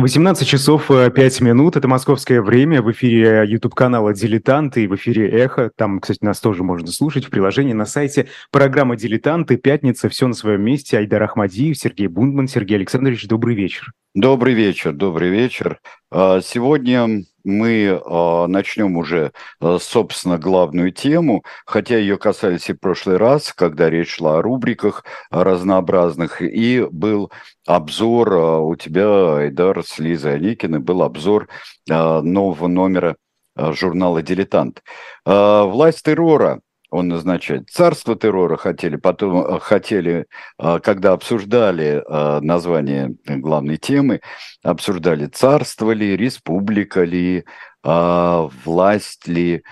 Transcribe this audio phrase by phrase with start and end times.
[0.00, 5.70] 18 часов 5 минут, это московское время, в эфире YouTube-канала «Дилетанты» и в эфире «Эхо».
[5.76, 8.28] Там, кстати, нас тоже можно слушать в приложении на сайте.
[8.50, 10.96] Программа «Дилетанты», пятница, все на своем месте.
[10.96, 12.48] Айдар Ахмадиев, Сергей Бундман.
[12.48, 13.92] Сергей Александрович, добрый вечер.
[14.14, 15.80] Добрый вечер, добрый вечер.
[16.10, 22.80] А, сегодня мы а, начнем уже, а, собственно, главную тему, хотя ее касались и в
[22.80, 27.30] прошлый раз, когда речь шла о рубриках разнообразных, и был
[27.66, 31.48] обзор у тебя, Айдар, с Лизой Аникиной, был обзор
[31.88, 33.16] нового номера
[33.56, 34.82] журнала «Дилетант».
[35.24, 37.70] Власть террора он назначает.
[37.70, 40.26] Царство террора хотели, потом э, хотели,
[40.58, 44.20] э, когда обсуждали э, название главной темы,
[44.62, 47.44] обсуждали царство ли, республика ли,
[47.82, 49.62] власть ли,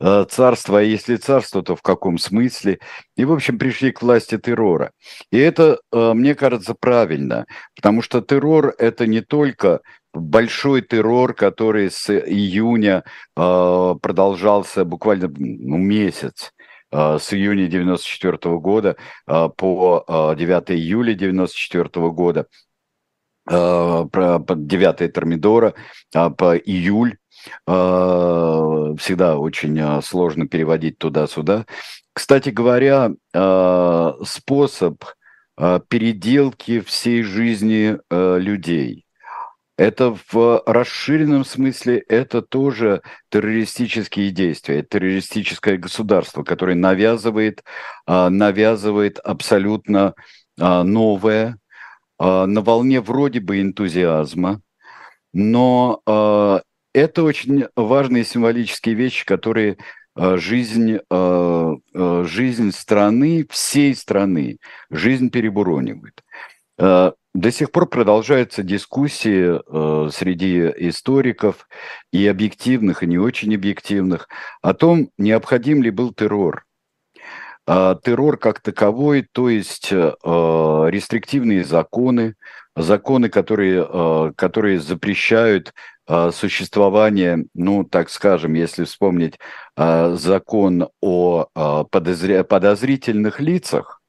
[0.00, 2.80] царство, а если царство, то в каком смысле.
[3.16, 4.90] И, в общем, пришли к власти террора.
[5.30, 9.80] И это, мне кажется, правильно, потому что террор– это не только
[10.12, 13.04] большой террор, который с июня
[13.36, 16.52] продолжался буквально ну, месяц.
[16.92, 20.04] А, с июня 94 года а, по
[20.36, 22.46] 9 а, июля 94 года,
[23.44, 24.08] про
[24.54, 25.74] 9 Термидора
[26.12, 27.16] по июль,
[27.66, 31.66] всегда очень сложно переводить туда-сюда.
[32.12, 33.10] Кстати говоря,
[34.24, 35.02] способ
[35.56, 39.01] переделки всей жизни людей–
[39.76, 47.64] это в расширенном смысле это тоже террористические действия, террористическое государство, которое навязывает,
[48.06, 50.14] а, навязывает абсолютно
[50.60, 51.58] а, новое,
[52.18, 54.60] а, на волне вроде бы энтузиазма,
[55.32, 56.02] но
[56.94, 59.78] это очень важные символические вещи, которые
[60.14, 60.98] жизнь,
[61.90, 64.58] жизнь страны, всей страны,
[64.90, 66.22] жизнь перебуронивает.
[67.34, 71.66] До сих пор продолжаются дискуссии э, среди историков
[72.12, 74.28] и объективных, и не очень объективных
[74.60, 76.66] о том, необходим ли был террор.
[77.66, 82.34] А террор как таковой, то есть э, рестриктивные законы,
[82.76, 85.72] законы, которые, э, которые запрещают
[86.06, 89.38] э, существование, ну, так скажем, если вспомнить
[89.78, 94.01] э, закон о э, подозрительных лицах,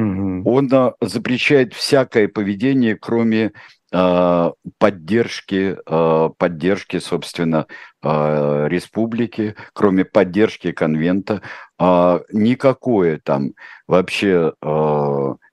[0.00, 0.50] Угу.
[0.50, 3.52] Он а, запрещает всякое поведение, кроме
[3.92, 7.66] а, поддержки, а, поддержки, собственно,
[8.02, 11.42] республики, кроме поддержки конвента,
[11.78, 13.52] никакое там
[13.86, 14.54] вообще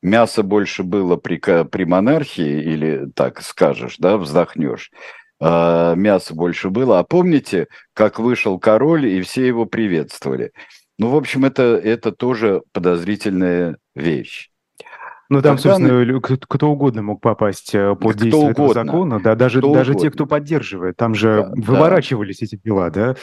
[0.02, 4.92] мясо больше было при, при монархии, или так скажешь, да, вздохнешь,
[5.42, 7.00] мясо больше было.
[7.00, 10.54] А помните, как вышел король, и все его приветствовали?
[11.00, 14.50] Ну, в общем, это, это тоже подозрительная вещь.
[15.30, 18.72] Ну, там, Когда собственно, кто, кто угодно мог попасть э, под кто действие угодно.
[18.72, 20.96] этого закона, да, даже, даже те, кто поддерживает.
[20.96, 22.46] Там же да, выворачивались да.
[22.46, 23.16] эти дела, да?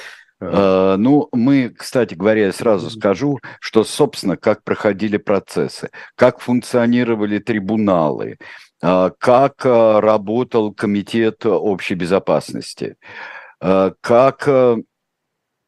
[0.43, 7.39] Uh, ну, мы, кстати говоря, я сразу скажу, что, собственно, как проходили процессы, как функционировали
[7.39, 8.37] трибуналы,
[8.85, 12.97] uh, как uh, работал комитет общей безопасности,
[13.59, 14.77] как а,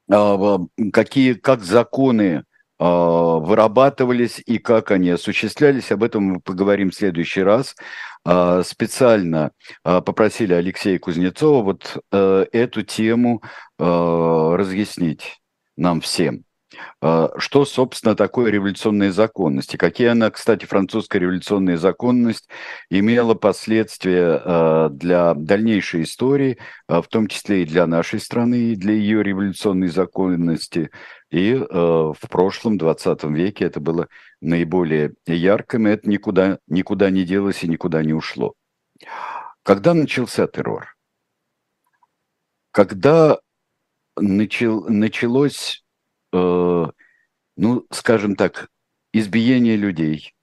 [0.09, 2.45] какие, как законы
[2.79, 5.93] а, вырабатывались и как они осуществлялись.
[5.93, 7.75] Об этом мы поговорим в следующий раз.
[8.25, 9.53] А, специально
[9.83, 13.43] попросили Алексея Кузнецова вот э, эту тему
[13.79, 15.41] разъяснить
[15.77, 16.46] нам всем.
[17.01, 19.75] А, что, собственно, такое революционная законность?
[19.75, 22.49] И какие она, кстати, французская революционная законность
[22.91, 28.77] имела последствия а, для дальнейшей истории, а, в том числе и для нашей страны, и
[28.77, 30.91] для ее революционной законности.
[31.31, 34.07] И в прошлом, 20 веке это было
[34.41, 38.55] наиболее ярким, и это никуда, никуда не делось и никуда не ушло.
[39.65, 40.97] Когда начался террор?
[42.71, 43.41] Когда
[44.17, 45.85] начал, началось
[46.37, 46.91] Э,
[47.57, 48.69] ну, скажем так,
[49.13, 50.35] избиение людей.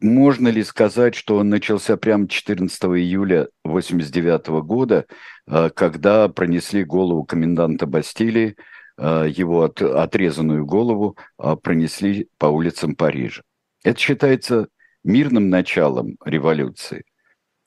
[0.00, 5.06] Можно ли сказать, что он начался прямо 14 июля 89 года,
[5.46, 8.56] э, когда пронесли голову коменданта Бастилии,
[8.96, 11.16] э, его от, отрезанную голову
[11.62, 13.42] пронесли по улицам Парижа.
[13.84, 14.68] Это считается
[15.04, 17.04] мирным началом революции.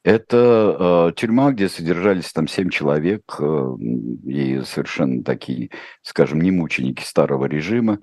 [0.04, 3.76] Это э, тюрьма, где содержались там семь человек, э,
[4.26, 5.70] и совершенно такие,
[6.02, 8.00] скажем, не мученики старого режима.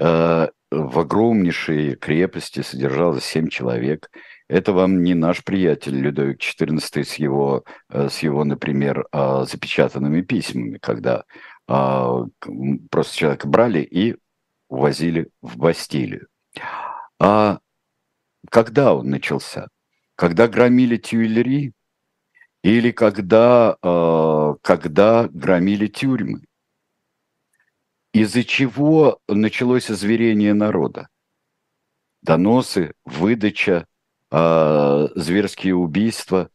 [0.00, 4.10] Э, в огромнейшей крепости содержалось семь человек.
[4.48, 10.22] Это вам не наш приятель Людовик XIV с его, э, с его например, э, запечатанными
[10.22, 11.24] письмами, когда
[11.68, 12.24] э,
[12.90, 14.16] просто человека брали и
[14.68, 16.26] увозили в Бастилию.
[17.20, 17.58] А
[18.50, 19.68] когда он начался?
[20.18, 21.72] Когда громили Тюильри,
[22.64, 26.42] или когда, э, когда громили тюрьмы.
[28.12, 31.08] Из-за чего началось озверение народа?
[32.22, 33.86] Доносы, выдача,
[34.32, 36.50] э, зверские убийства,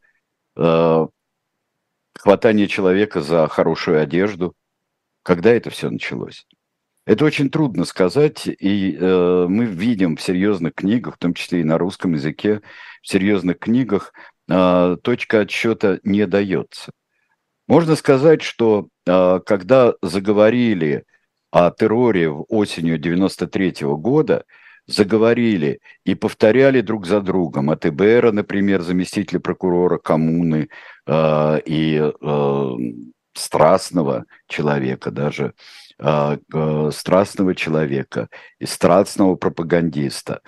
[0.57, 1.07] э,
[2.15, 4.54] хватание человека за хорошую одежду.
[5.24, 6.45] Когда это все началось?
[7.05, 11.65] Это очень трудно сказать, и э, мы видим в серьезных книгах, в том числе и
[11.65, 12.61] на русском языке,
[13.01, 14.13] в серьезных книгах
[14.50, 16.91] э, точка отсчета не дается.
[17.67, 21.03] Можно сказать, что э, когда заговорили
[21.51, 24.45] о терроре в осенью 93 -го года,
[24.88, 27.69] заговорили и повторяли друг за другом.
[27.69, 30.69] От ИБРа, например, заместителя прокурора коммуны
[31.05, 32.71] э, и э,
[33.33, 35.53] страстного человека даже,
[35.99, 38.29] э, э, страстного человека
[38.59, 40.41] и страстного пропагандиста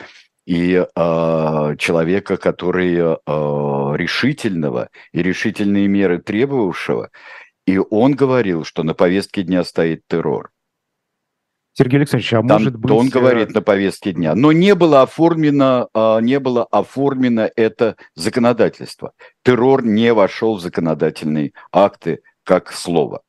[0.46, 7.10] и э, человека, который э, решительного и решительные меры требовавшего,
[7.66, 10.52] и он говорил, что на повестке дня стоит террор.
[11.78, 12.92] Сергей Александрович, а Там, может быть...
[12.92, 14.34] Он э, говорит на повестке дня.
[14.34, 19.12] Но не было оформлено, а, не было оформлено это законодательство.
[19.44, 23.24] Террор не вошел в законодательные акты как слово.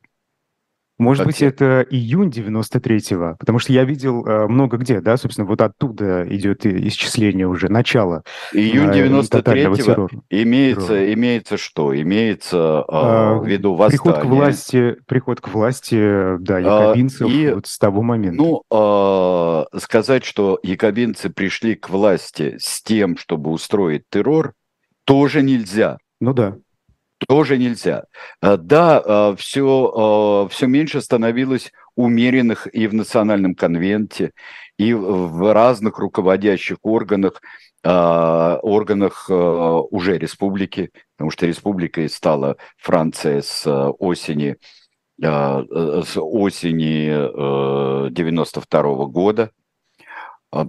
[0.99, 5.47] Может Как быть, это июнь 93-го, потому что я видел э, много где, да, собственно,
[5.47, 8.23] вот оттуда идет исчисление уже, начало
[8.53, 10.23] Июнь э, тотального 93-го террора.
[10.31, 11.13] имеется, террора.
[11.13, 12.01] имеется что?
[12.01, 14.35] Имеется А, а, в виду Приход к восстание.
[14.35, 18.43] власти, приход к власти, э, да, А, якобинцев и, вот с того момента.
[18.43, 24.55] Ну, а, сказать, что якобинцы пришли к власти с тем, чтобы устроить террор,
[25.05, 25.99] тоже нельзя.
[26.21, 26.57] Ну да.
[27.29, 28.05] Тоже нельзя.
[28.41, 34.33] А, Да, все, все меньше становилось умеренных и в национальном конвенте,
[34.79, 37.41] и в разных руководящих органах,
[37.83, 43.67] органах уже республики, потому что республикой стала Франция с
[43.99, 44.57] осени,
[45.23, 45.63] э,
[46.05, 49.51] с осени э, 92 года.
[50.53, 50.67] А,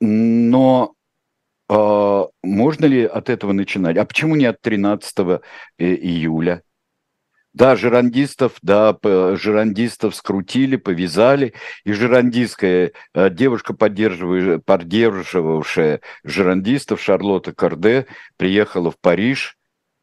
[0.00, 0.95] Но
[1.68, 3.96] а, можно ли от этого начинать?
[3.96, 5.40] А почему не от 13
[5.78, 6.62] июля?
[7.56, 11.54] Да, жерандистов, да, жерандистов скрутили, повязали,
[11.84, 19.56] и жерандистская э, девушка, поддерживавшая жерандистов, Шарлотта Карде, приехала в Париж,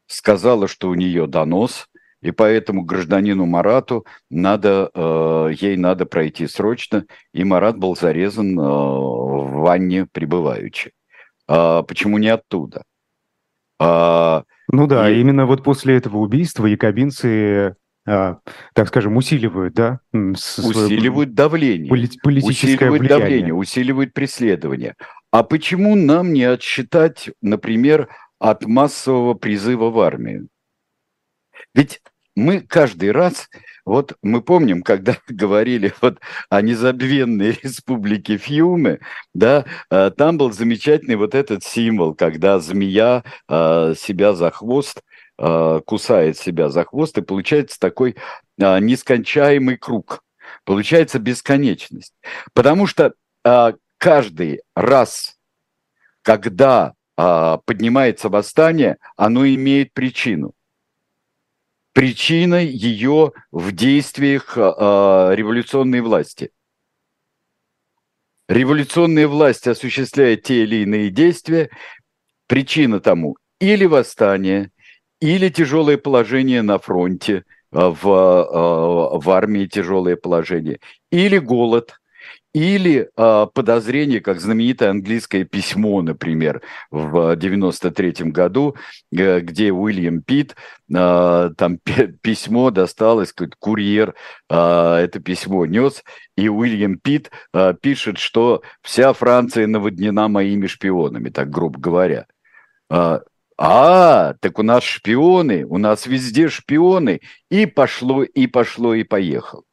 [0.08, 1.86] сказала, что у нее донос,
[2.22, 8.62] и поэтому гражданину Марату надо, э, ей надо пройти срочно, и Марат был зарезан э,
[8.62, 10.90] в ванне прибываючи.
[11.46, 12.82] А почему не оттуда?
[13.78, 17.76] А, Ну да, и- именно вот после этого убийства якобинцы,
[18.06, 18.38] а,
[18.74, 20.00] так скажем, усиливают, да,
[20.36, 21.90] свое усиливают давление.
[21.90, 23.20] поли- политическое усиливают влияние.
[23.28, 24.94] давление, усиливают преследование.
[25.30, 28.08] А почему нам не отсчитать, например,
[28.38, 30.48] от массового призыва в армию?
[31.74, 32.00] Ведь
[32.36, 33.48] мы каждый раз,
[33.84, 36.18] вот мы помним, когда говорили вот
[36.50, 39.00] о незабвенной республике Фьюме,
[39.34, 45.02] да, э, там был замечательный вот этот символ, когда змея э, себя за хвост
[45.38, 48.16] э, кусает себя за хвост, и получается такой
[48.56, 50.22] нескончаемый круг.
[50.64, 52.14] Получается бесконечность.
[52.52, 53.14] Потому что
[53.44, 55.36] а, каждый раз,
[56.22, 60.52] когда а, поднимается восстание, оно имеет причину.
[61.94, 66.50] Причина ее в действиях а, революционной власти.
[68.48, 71.70] Революционная власть осуществляет те или иные действия.
[72.48, 74.72] Причина тому или восстание,
[75.20, 80.80] или тяжелое положение на фронте, а, в, в армии тяжелое положение,
[81.12, 82.00] или голод,
[82.54, 88.76] или а, подозрение, как знаменитое английское письмо, например, в 93 году,
[89.12, 90.54] э, где Уильям Питт,
[90.94, 94.14] а, там пи- письмо досталось, какой-то курьер
[94.48, 96.04] а, это письмо нес,
[96.36, 102.26] и Уильям Питт а, пишет, что вся Франция наводнена моими шпионами, так грубо говоря.
[102.88, 103.22] А,
[103.58, 107.20] а, так у нас шпионы, у нас везде шпионы,
[107.50, 109.64] и пошло, и пошло, и поехало.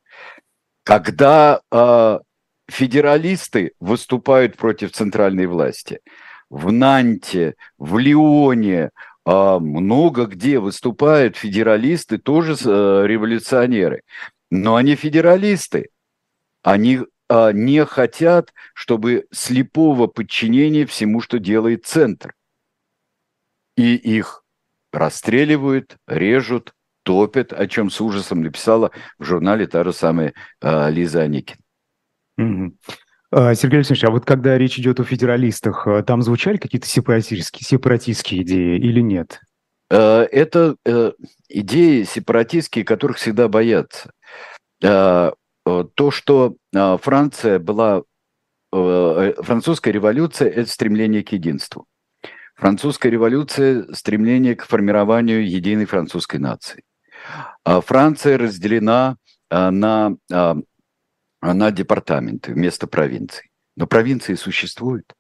[0.84, 2.22] Когда а,
[2.72, 6.00] федералисты выступают против центральной власти,
[6.50, 8.92] в Нанте, в Лионе,
[9.26, 14.02] а, много где выступают федералисты, тоже э, революционеры,
[14.50, 15.90] но они федералисты,
[16.64, 22.34] они а, не хотят, чтобы слепого подчинения всему, что делает центр.
[23.78, 24.44] И их
[24.92, 26.74] расстреливают, режут,
[27.04, 31.61] топят, о чем с ужасом написала в журнале та же самая э, Лиза Аникин.
[33.34, 37.66] А, Сергей Александрович, а вот когда речь идет о федералистах, а, там звучали какие-то сепаратистские,
[37.66, 39.40] сепаратистские идеи или нет?
[39.90, 40.78] это
[41.50, 44.12] идеи сепаратистские, которых всегда боятся.
[44.80, 45.34] То,
[46.12, 48.04] что Франция была...
[48.72, 51.88] Французская революция– это стремление к единству.
[52.56, 56.84] Французская революция– стремление к формированию единой французской нации.
[57.66, 59.18] Франция разделена
[59.50, 60.16] на,
[61.42, 63.52] на департаменты вместо провинций.
[63.76, 65.14] Но провинции существуют.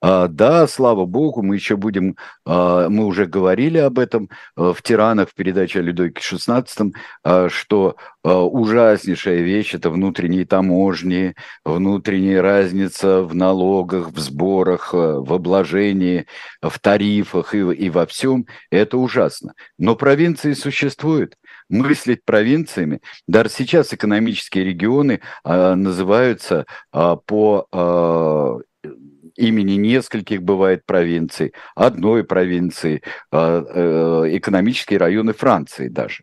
[0.00, 4.82] А, да, слава богу, мы еще будем, а, мы уже говорили об этом а, в
[4.82, 11.34] «Тиранах» в передаче о Людовике XVI, что ужаснейшая вещь– это внутренние таможни,
[11.64, 16.26] внутренняя разница в налогах, в сборах, в обложении,
[16.62, 18.46] в тарифах и, и во всем.
[18.70, 19.52] Это ужасно.
[19.78, 21.36] Но провинции существуют
[21.68, 23.00] мыслить провинциями.
[23.26, 28.88] Даже сейчас экономические регионы э, называются э, по э,
[29.36, 33.02] имени нескольких бывает провинций, одной провинции,
[33.32, 36.22] экономические районы Франции даже.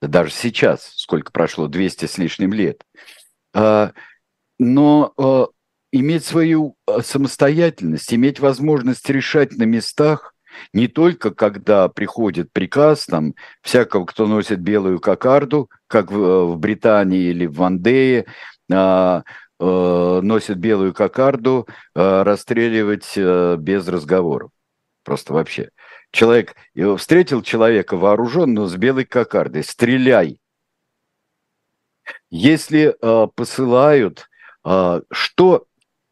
[0.00, 2.82] Даже сейчас, сколько прошло, 200 с лишним лет.
[4.58, 5.52] Но
[5.92, 10.31] иметь свою самостоятельность, иметь возможность решать на местах,
[10.72, 16.58] не только когда приходит приказ там всякого, кто носит белую кокарду, как в, э, в
[16.58, 18.26] Британии или в Вандее,
[18.70, 19.22] а,
[19.60, 24.50] э, носит белую кокарду, э, расстреливать э, без разговоров.
[25.04, 25.70] Просто вообще.
[26.10, 26.54] Человек,
[26.98, 30.38] встретил человека вооруженного с белой кокардой, стреляй.
[32.30, 34.28] Если э, посылают,
[34.64, 35.64] э, что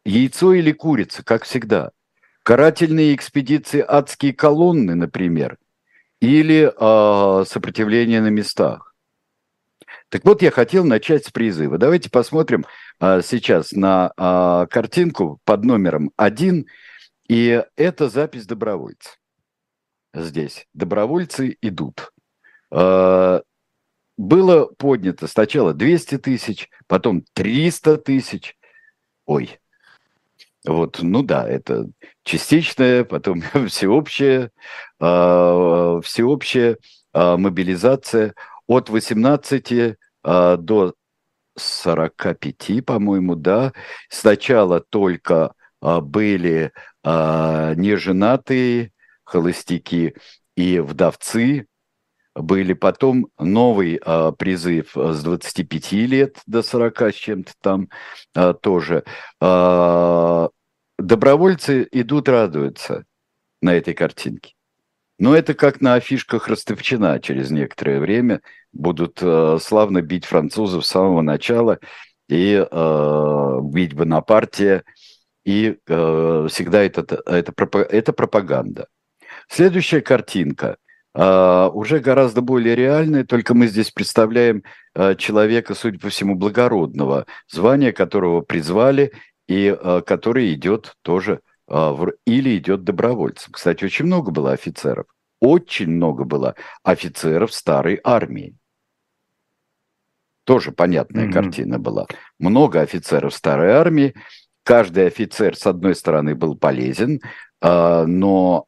[0.05, 1.91] яйцо или курица, как всегда–
[2.43, 5.57] карательные экспедиции «Адские колонны», например,
[6.19, 8.95] или э, сопротивление на местах.
[10.09, 11.77] Так вот, я хотел начать с призыва.
[11.77, 12.65] Давайте посмотрим
[12.99, 16.67] э, сейчас на э, картинку под номером один,
[17.29, 19.17] и это запись добровольцев.
[20.13, 22.11] Здесь добровольцы идут.
[22.71, 23.39] Э,
[24.17, 28.57] было поднято сначала 200 тысяч, потом 300 тысяч.
[29.25, 29.60] Ой,
[30.65, 31.87] вот, ну да, это
[32.23, 34.51] частичная, потом всеобщая,
[34.99, 36.77] всеобщая
[37.13, 38.35] э, мобилизация
[38.67, 39.95] от 18 э,
[40.57, 40.93] до
[41.57, 43.73] 45, по-моему, да.
[44.09, 46.71] Сначала только э, были
[47.03, 48.91] э, неженатые
[49.23, 50.15] холостяки
[50.55, 51.67] и вдовцы,
[52.35, 57.89] были потом новый э, призыв с 25 лет до 40 с чем-то там
[58.35, 59.03] э, тоже.
[59.41, 60.47] Э,
[60.97, 63.05] добровольцы идут, радуются
[63.61, 64.53] на этой картинке.
[65.19, 70.89] Но это как на афишках Ростовчина через некоторое время будут э, славно бить французов с
[70.89, 71.79] самого начала
[72.29, 74.83] и э, бить Бонапартия.
[75.43, 78.87] И э, всегда это, это, это пропаганда.
[79.47, 80.77] Следующая картинка–
[81.13, 84.63] уже гораздо более реальные, только мы здесь представляем
[84.95, 89.11] uh, человека, судя по всему, благородного, звания которого призвали
[89.47, 93.53] и uh, который идет тоже или идет добровольцем.
[93.53, 95.05] Кстати, очень много было офицеров,
[95.39, 98.55] очень много было офицеров старой армии.
[100.43, 101.33] Тоже понятная mm-hmm.
[101.33, 102.07] картина была.
[102.39, 104.13] Много офицеров старой армии.
[104.63, 107.21] Каждый офицер, с одной стороны, был полезен,
[107.61, 108.65] но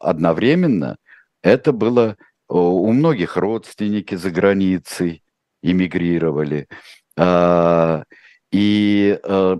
[0.00, 0.96] одновременно
[1.42, 2.16] это было
[2.48, 5.22] у многих родственники за границей
[5.62, 6.68] эмигрировали.
[7.16, 8.04] А,
[8.50, 9.58] и а,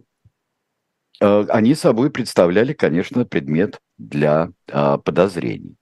[1.21, 5.77] а, они собой представляли, конечно, предмет для подозрений.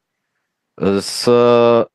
[0.78, 1.88] С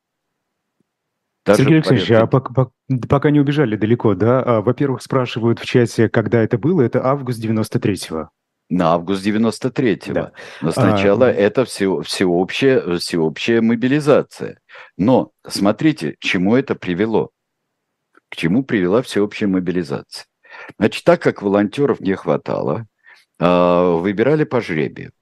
[1.44, 2.70] даже Сергей Алексеевич, а пока,
[3.08, 4.60] пока не убежали далеко, да?
[4.60, 6.82] Во-первых, спрашивают в чате, когда это было.
[6.82, 8.30] Это август 93-го.
[8.68, 10.12] На август 93-го.
[10.12, 10.32] Да.
[10.60, 11.32] Но сначала а...
[11.32, 14.60] это все, всеобщая, всеобщая мобилизация.
[14.96, 17.30] Но смотрите, к чему это привело.
[18.28, 20.26] К чему привела всеобщая мобилизация.
[20.78, 22.86] Значит, так как волонтеров не хватало,
[23.38, 25.12] а, выбирали по жребию.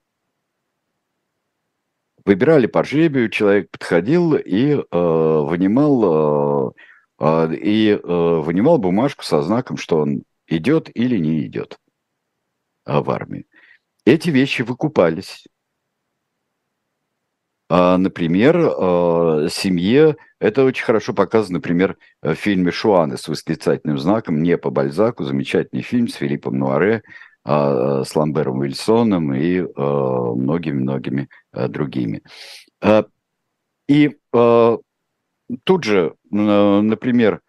[2.25, 6.73] Выбирали по жребию, человек подходил и э, вынимал,
[7.21, 11.79] э, и э, вынимал бумажку со знаком, что он идет или не идет.
[12.85, 13.45] А, в армию.
[14.05, 15.47] Эти вещи выкупались.
[17.71, 24.43] А, например, а, семье, это очень хорошо показано, например, в фильме «Шуаны» с восклицательным знаком,
[24.43, 27.03] не по Бальзаку, замечательный фильм с Филиппом Нуаре,
[27.47, 32.23] с Ламбером Уильсоном и многими-многими другими.
[33.87, 34.17] И
[35.65, 37.43] тут же, например,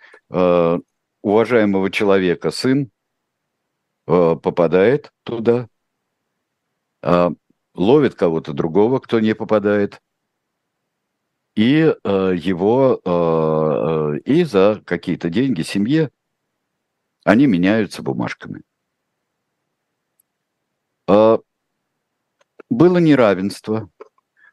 [1.21, 2.94] уважаемого человека сын Э,
[4.05, 5.67] попадает туда,
[7.01, 7.31] а,
[7.75, 10.01] ловит кого-то другого, кто не попадает.
[11.55, 16.11] и э, его э, и за какие-то деньги семье
[17.23, 18.61] они меняются бумажками.
[21.07, 23.89] Было неравенство,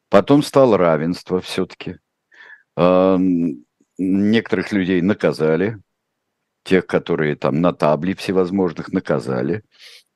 [0.08, 1.98] потом стало равенство все-таки.
[3.98, 5.78] Некоторых людей наказали,
[6.64, 9.62] тех, которые там на табле всевозможных наказали,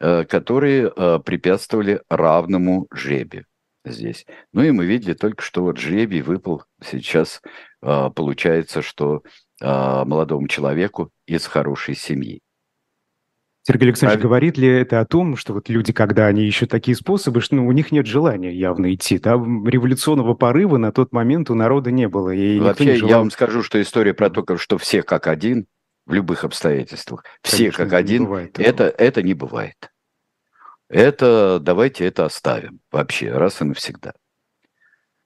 [0.00, 3.44] э, которые э, препятствовали равному жребию
[3.84, 4.26] здесь.
[4.52, 7.40] Ну и мы видели только, что вот жребий выпал сейчас,
[7.82, 9.22] э, получается, что
[9.58, 12.42] молодому человеку из хорошей семьи.
[13.66, 14.22] Сергей Александрович, а...
[14.22, 17.66] говорит ли это о том, что вот люди, когда они ищут такие способы, что ну,
[17.66, 19.32] у них нет желания явно идти, да?
[19.32, 22.30] Революционного порыва на тот момент у народа не было.
[22.30, 23.10] И Вообще, желал...
[23.10, 25.66] я вам скажу, что история про то, что все как один,
[26.06, 27.24] в любых обстоятельствах.
[27.42, 28.24] Все Конечно, как один.
[28.24, 29.92] Бывает, это, это не бывает.
[30.88, 34.14] Это давайте это оставим вообще раз и навсегда.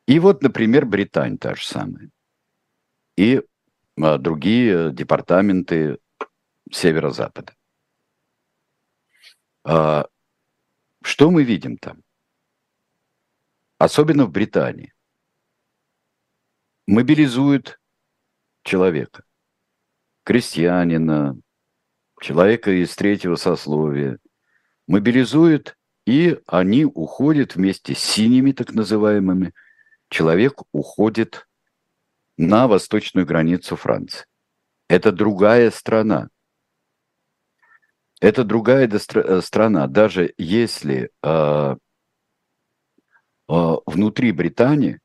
[0.06, 2.10] И вот, например, Британия та же самая.
[3.16, 3.42] И
[4.00, 5.98] а, другие департаменты
[6.72, 7.54] северо-запада.
[9.64, 10.06] А,
[11.02, 12.02] что мы видим там?
[13.76, 14.94] Особенно в Британии.
[16.86, 17.78] Мобилизуют
[18.62, 19.24] человека
[20.30, 21.36] крестьянина,
[22.20, 24.20] человека из третьего сословия,
[24.86, 29.52] мобилизует, и они уходят вместе с синими, так называемыми.
[30.08, 31.48] Человек уходит
[32.38, 34.24] на восточную границу Франции.
[34.88, 36.28] Это другая страна.
[38.20, 39.88] Это другая э, страна.
[39.88, 41.76] Даже если э,
[43.48, 45.00] э, внутри Британии,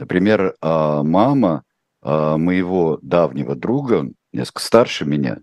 [0.00, 1.62] например, э, мама
[2.02, 5.38] э, моего давнего друга, несколько старше меня,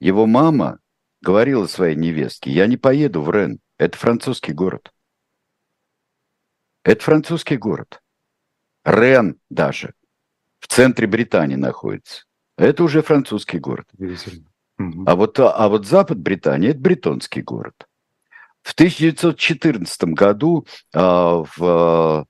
[0.00, 0.78] его мама
[1.20, 4.92] говорила своей невестке, я не поеду в Рен, это французский город.
[6.84, 8.02] Это французский город.
[8.84, 9.94] Рен даже
[10.58, 12.24] в центре Британии находится.
[12.56, 13.86] Это уже французский город.
[15.06, 17.86] А вот, а вот запад Британии– это бретонский город.
[18.62, 22.26] В 1914 году а, в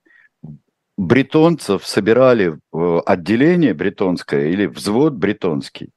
[0.97, 2.59] бретонцев собирали
[3.05, 5.91] отделение бретонское или взвод бретонский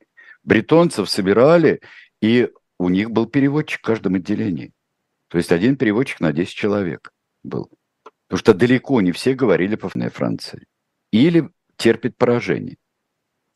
[0.47, 1.81] бретонцев собирали,
[2.23, 4.73] и у них был переводчик в каждом отделении.
[5.29, 7.71] То есть один переводчик на 10 человек был.
[8.29, 10.65] Потому что далеко не все говорили по Франции.
[11.13, 12.77] Или терпит поражение.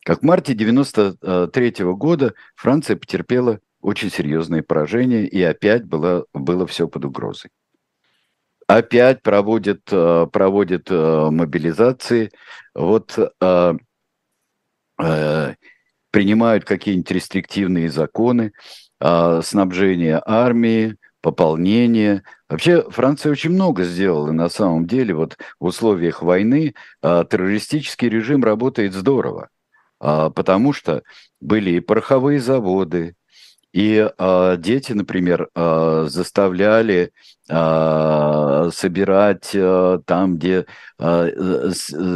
[0.04, 6.88] Как в марте 1993 года Франция потерпела очень серьезные поражения, и опять было, было все
[6.88, 7.50] под угрозой.
[8.66, 12.30] Опять проводят, э, проводят э, мобилизации.
[12.74, 13.74] Вот э,
[16.10, 18.52] принимают какие-нибудь рестриктивные законы,
[19.00, 22.22] э, снабжение армии, пополнение.
[22.48, 25.14] Вообще Франция очень много сделала на самом деле.
[25.14, 29.48] Вот в условиях войны э, террористический режим работает здорово,
[30.00, 31.02] э, потому что
[31.40, 33.14] были и пороховые заводы,
[33.72, 37.12] и э, дети, например, э, заставляли
[37.48, 40.66] э, собирать э, там, где
[40.98, 41.70] э,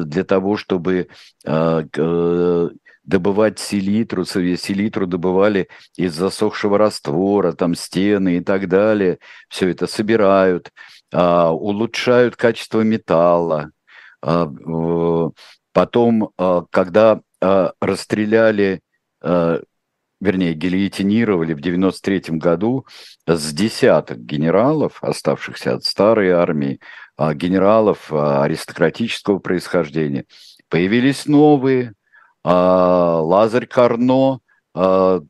[0.05, 1.09] для того, чтобы
[1.45, 2.69] э,
[3.05, 9.19] добывать селитру, селитру добывали из засохшего раствора, там стены и так далее.
[9.49, 10.71] Все это собирают,
[11.13, 13.71] а, улучшают качество металла.
[14.23, 14.51] А,
[15.73, 17.21] потом, а, когда
[17.79, 18.81] расстреляли,
[19.21, 22.87] вернее, гильотинировали в 93 году
[23.27, 26.81] с десяток генералов, оставшихся от старой армии,
[27.19, 30.25] генералов аристократического происхождения,
[30.71, 31.93] появились новые–
[32.45, 34.41] Лазарь Карно
[34.75, 35.21] а,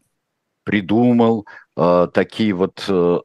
[0.65, 1.47] придумал
[1.77, 3.19] а, такие вот э,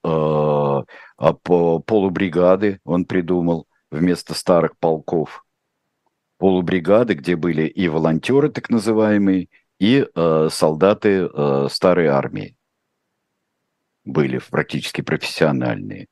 [1.86, 5.44] полубригады, он придумал вместо старых полков
[6.38, 9.50] полубригады, где были и волонтеры так называемые,
[9.80, 12.56] и э, солдаты э, старой армии
[14.06, 16.08] были практически профессиональные.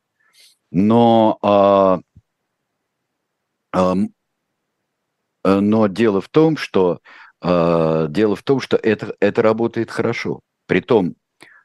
[0.69, 1.39] Но,
[3.73, 3.93] э, э,
[5.59, 6.99] но дело в том, что а,
[7.41, 10.41] дело в том, что это, это работает хорошо.
[10.65, 11.15] Притом,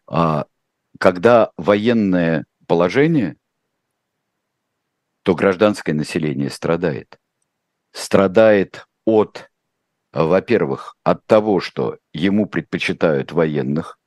[0.07, 0.47] а,
[0.99, 3.37] когда военное положение,
[5.23, 7.19] то гражданское население страдает.
[7.93, 9.51] Страдает от,
[10.13, 13.99] во-первых, от того, что ему предпочитают военных,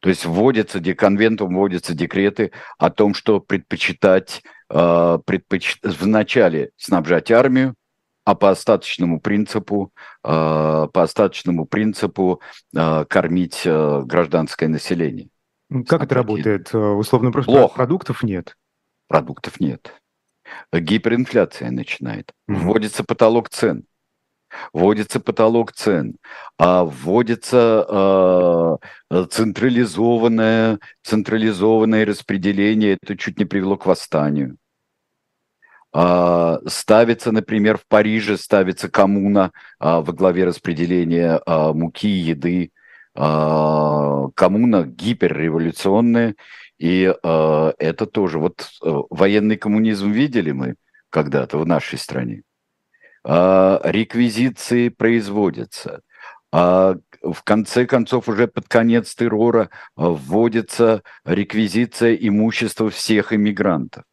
[0.00, 5.78] то есть вводятся, конвентом вводятся декреты о том, что предпочитать, а, предпоч...
[5.82, 7.74] вначале снабжать армию,
[8.26, 9.92] а по остаточному принципу,
[10.24, 12.40] э, по остаточному принципу
[12.74, 15.28] э, кормить э, гражданское население.
[15.70, 16.74] Ну, как это работает?
[16.74, 17.74] Условно просто Плохо.
[17.76, 18.56] продуктов нет?
[19.06, 19.94] Продуктов нет.
[20.72, 22.32] Гиперинфляция начинает.
[22.48, 22.58] Угу.
[22.58, 23.84] Вводится потолок цен.
[24.72, 26.16] вводится потолок цен,
[26.58, 34.56] а вводится э, централизованное, централизованное распределение, это чуть не привело к восстанию.
[35.98, 42.70] А, ставится, например, в Париже ставится коммуна а, во главе распределения а, муки, еды.
[43.14, 46.34] Коммуна гиперреволюционная,
[46.76, 48.38] и это тоже.
[48.38, 50.74] Вот э, военный коммунизм видели мы
[51.08, 52.42] когда-то в нашей стране.
[53.24, 56.02] Реквизиции производятся.
[56.52, 64.04] В конце концов, уже под конец террора вводится реквизиция имущества всех иммигрантов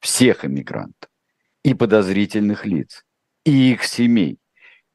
[0.00, 1.10] всех иммигрантов,
[1.62, 3.04] и подозрительных лиц,
[3.44, 4.38] и их семей,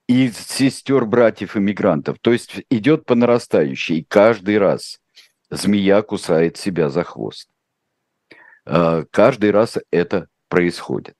[0.08, 2.20] и сестер, братьев иммигрантов.
[2.20, 5.00] То есть идет по нарастающей, и каждый раз
[5.50, 7.50] змея кусает себя за хвост.
[8.66, 11.16] А, каждый раз это происходит.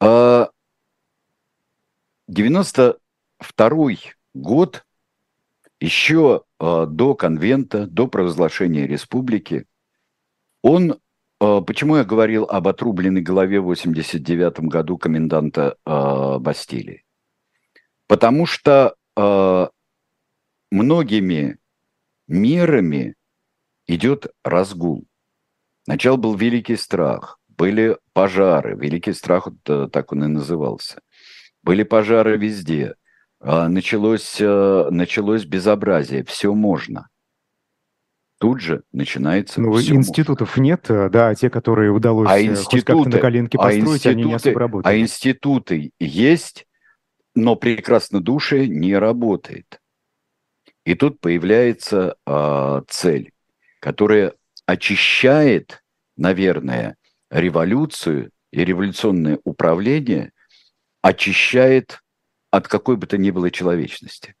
[0.00, 2.98] 92
[3.60, 3.94] а,
[4.34, 4.84] год,
[5.80, 9.66] еще а, до конвента, до провозглашения республики,
[10.62, 10.98] он
[11.62, 17.04] почему я говорил об отрубленной голове в 89 году коменданта э, Бастилии?
[18.06, 19.68] Потому что э,
[20.70, 21.58] многими
[22.28, 23.14] мерами
[23.86, 25.06] идет разгул.
[25.84, 31.00] Сначала был великий страх, были пожары, великий страх, вот, так он и назывался.
[31.62, 32.94] Были пожары везде,
[33.40, 37.08] началось, началось безобразие, все можно–
[38.44, 43.18] тут же начинается Ну, все институтов нет, э, да, те, которые удалось а институты, на
[43.18, 44.86] коленке а построить, а они не особо работают.
[44.86, 46.66] А институты есть,
[47.34, 49.80] но прекрасно душе не работает.
[50.84, 53.32] И тут появляется э, цель,
[53.80, 54.34] которая
[54.66, 55.82] очищает,
[56.18, 56.98] наверное,
[57.30, 60.32] революцию и революционное управление,
[61.00, 62.02] очищает
[62.50, 64.34] от какой бы то ни было человечности.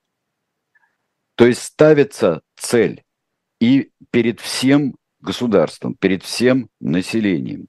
[1.36, 3.02] То есть ставится цель
[3.64, 7.68] и перед всем государством, перед всем населением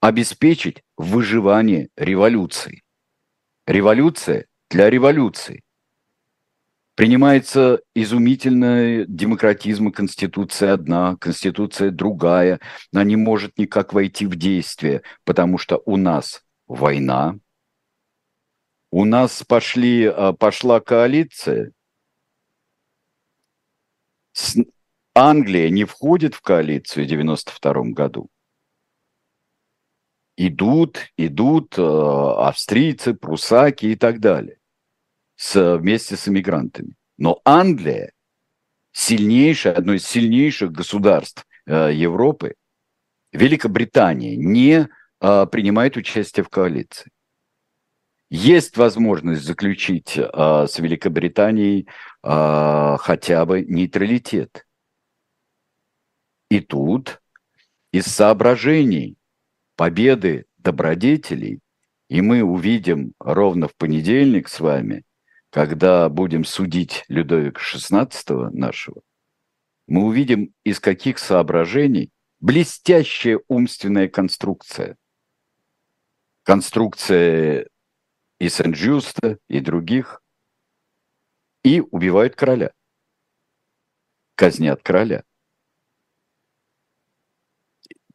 [0.00, 2.82] обеспечить выживание революции.
[3.66, 5.62] Революция для революции.
[6.94, 12.58] Принимается изумительная демократизм, конституция одна, конституция другая.
[12.92, 17.38] Она не может никак войти в действие, потому что у нас война,
[18.90, 21.72] у нас пошли, а, пошла коалиция,
[25.14, 28.28] Англия не входит в коалицию в 92 году.
[30.36, 34.58] Идут, идут э, австрийцы, прусаки и так далее
[35.36, 36.96] с, вместе с иммигрантами.
[37.16, 38.12] Но Англия
[38.92, 42.54] сильнейшая, одно из сильнейших государств э, Европы,
[43.32, 44.88] Великобритания не
[45.20, 47.10] э, принимает участие в коалиции.
[48.30, 51.86] Есть возможность заключить э, с Великобританией
[52.22, 54.64] хотя бы нейтралитет.
[56.54, 57.20] И тут
[57.90, 59.16] из соображений
[59.74, 61.58] победы добродетелей,
[62.08, 65.02] и мы увидим ровно в понедельник с вами,
[65.50, 69.02] когда будем судить Людовика XVI нашего,
[69.88, 74.96] мы увидим, из каких соображений блестящая умственная конструкция.
[76.44, 77.68] Конструкция
[78.38, 80.22] и Сен-Джуста, и других.
[81.64, 82.72] И убивают короля.
[84.36, 85.24] Казнят короля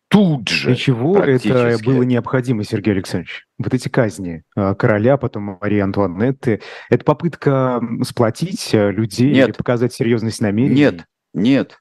[0.10, 0.69] тут же.
[0.69, 3.48] Для чего это было необходимо, Сергей Александрович?
[3.58, 9.48] Вот эти казни а, короля, потом Марии Антуанетты, это попытка сплотить э, людей нет.
[9.48, 10.76] или показать серьезность намерений?
[10.76, 11.80] Нет, нет.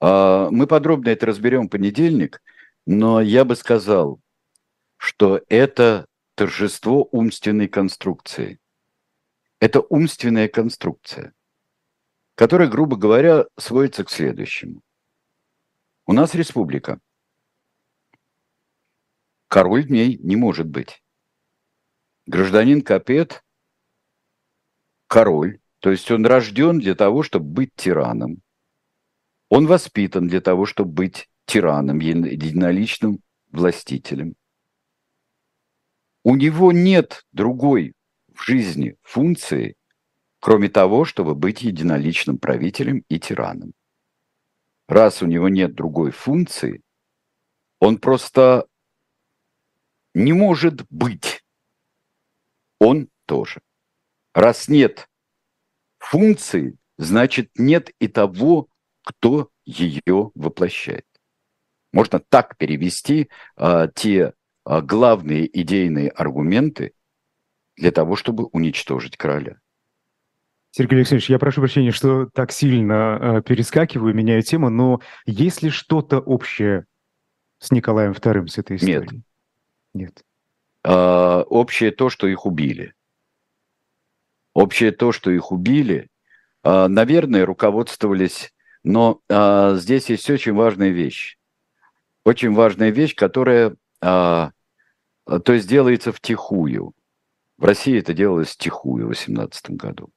[0.00, 2.40] А, мы подробно это разберем в понедельник,
[2.86, 4.20] но я бы сказал,
[4.98, 8.58] что это торжество умственной конструкции.
[9.60, 11.32] Это умственная конструкция,
[12.34, 14.82] которая, грубо говоря, сводится к следующему.
[16.06, 16.98] У нас республика–
[19.54, 21.00] король в ней не может быть.
[22.26, 23.44] Гражданин Капет–
[25.06, 28.42] король, то есть он рожден для того, чтобы быть тираном.
[29.50, 33.20] Он воспитан для того, чтобы быть тираном, единоличным
[33.52, 34.34] властителем.
[36.24, 37.94] У него нет другой
[38.32, 39.76] в жизни функции,
[40.40, 43.72] кроме того, чтобы быть единоличным правителем и тираном.
[44.88, 46.82] Раз у него нет другой функции,
[47.78, 48.66] он просто
[50.14, 51.44] не может быть.
[52.78, 53.60] Он тоже.
[54.32, 55.08] Раз нет
[55.98, 58.68] функции, значит нет и того,
[59.02, 61.06] кто ее воплощает.
[61.92, 66.92] Можно так перевести а, те а, главные идейные аргументы,
[67.76, 69.58] для того, чтобы уничтожить короля.
[70.70, 75.70] Сергей Алексеевич, я прошу прощения, что так сильно э, перескакиваю, меняю тему, но есть ли
[75.70, 76.86] что-то общее
[77.58, 79.00] с Николаем II, с этой историей?
[79.00, 79.24] Нет.
[79.94, 80.24] Нет.
[80.82, 82.94] А, общее то, что их убили.
[84.52, 86.08] Общее то, что их убили,
[86.62, 88.52] а, наверное, руководствовались,
[88.82, 91.38] но а, здесь есть очень важная вещь.
[92.24, 94.50] Очень важная вещь, которая, а,
[95.26, 96.92] то есть делается втихую.
[97.56, 100.10] В России это делалось втихую в 2018 году.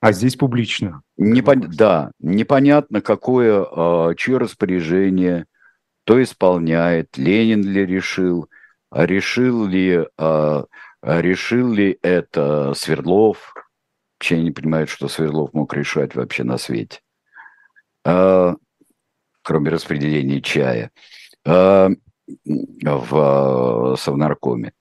[0.00, 1.02] А здесь публично.
[1.16, 1.60] Непон...
[1.60, 5.46] Да, непонятно, какое, э, чье распоряжение,
[6.04, 8.61] кто исполняет, Ленин ли решил, а
[8.92, 10.64] решил ли, э,
[11.02, 13.54] решил ли это Свердлов.
[14.18, 17.00] Вообще не понимают, что Свердлов мог решать вообще на свете.
[18.04, 18.54] Э,
[19.42, 20.90] кроме распределения чая
[21.44, 21.88] э,
[22.44, 24.72] в Совнаркоме.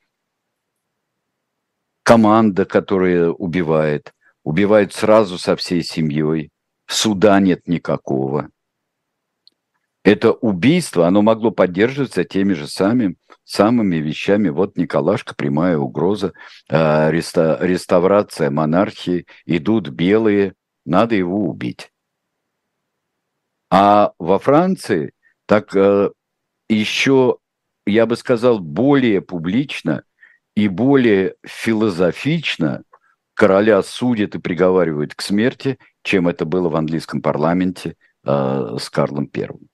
[2.04, 6.52] Команда, которая убивает– убивают сразу со всей семьей,
[6.88, 8.50] суда нет никакого.
[10.04, 14.50] Это убийство, оно могло поддерживаться теми же самыми, самыми вещами.
[14.50, 16.34] Вот Николашка, прямая угроза,
[16.70, 21.92] э, реста, реставрация монархии, идут белые, надо его убить.
[23.70, 25.14] А во Франции
[25.46, 26.10] так э,
[26.68, 27.38] еще,
[27.86, 30.04] я бы сказал, более публично
[30.56, 32.84] и более философично–
[33.42, 39.26] короля судят и приговаривают к смерти, чем это было в английском парламенте э, с Карлом
[39.26, 39.71] Первым.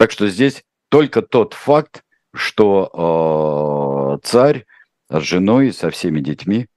[0.00, 4.64] Так что здесь только тот факт, что э, царь
[5.10, 6.68] с женой со всеми детьми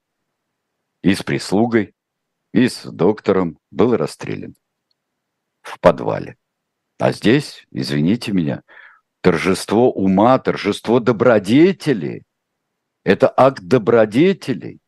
[1.01, 1.93] и с прислугой,
[2.51, 4.55] и с доктором был расстрелян
[5.61, 6.35] в подвале.
[6.99, 8.61] А здесь, извините меня,
[9.21, 12.23] торжество ума, торжество добродетели–
[13.05, 14.81] это акт добродетелей.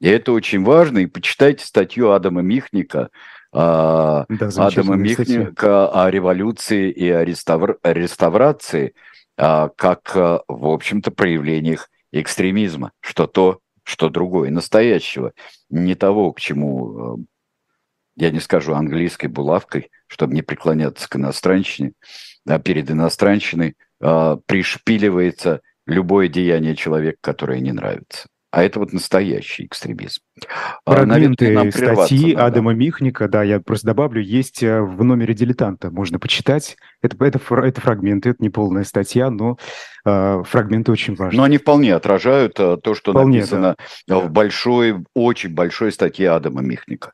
[0.00, 1.00] И это очень важно.
[1.00, 3.10] И почитайте статью Адама Михника,
[3.52, 7.78] да, Адама Михника о революции и о реставр...
[7.82, 8.94] реставрации,
[9.36, 15.32] а, как, а, в общем-то, проявлениях экстремизма, что то, что другое, настоящего,
[15.68, 17.26] не того, к чему,
[18.16, 21.92] я не скажу английской булавкой, чтобы не преклоняться к иностранщине,
[22.46, 28.28] а перед иностранщиной пришпиливается любое деяние человека, которое не нравится.
[28.50, 30.22] А это вот настоящий экстремизм.
[30.84, 32.46] Фрагменты а, статьи надо.
[32.46, 36.76] Адама Михника, да, я просто добавлю, есть э, в номере «Дилетанта», можно почитать.
[37.00, 39.56] Это, это, это фрагменты, это не полная статья, но
[40.04, 41.36] э, фрагменты очень важны.
[41.36, 43.76] Но они вполне отражают э, то, что вполне, написано
[44.08, 44.18] да.
[44.18, 47.12] в большой, очень большой статье Адама Михника.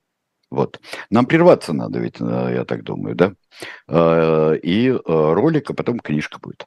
[0.50, 0.80] Вот.
[1.10, 3.34] Нам прерваться надо ведь, э, я так думаю, да?
[4.62, 6.66] И ролик, а потом книжка будет.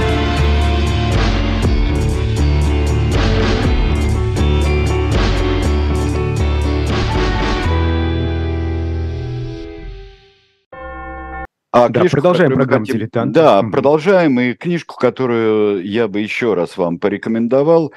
[11.71, 12.99] А да, книжку, продолжаем программу хотим...
[12.99, 13.31] «Дилетант».
[13.31, 13.71] Да, mm-hmm.
[13.71, 14.39] продолжаем.
[14.39, 17.93] И книжку, которую я бы еще раз вам порекомендовал,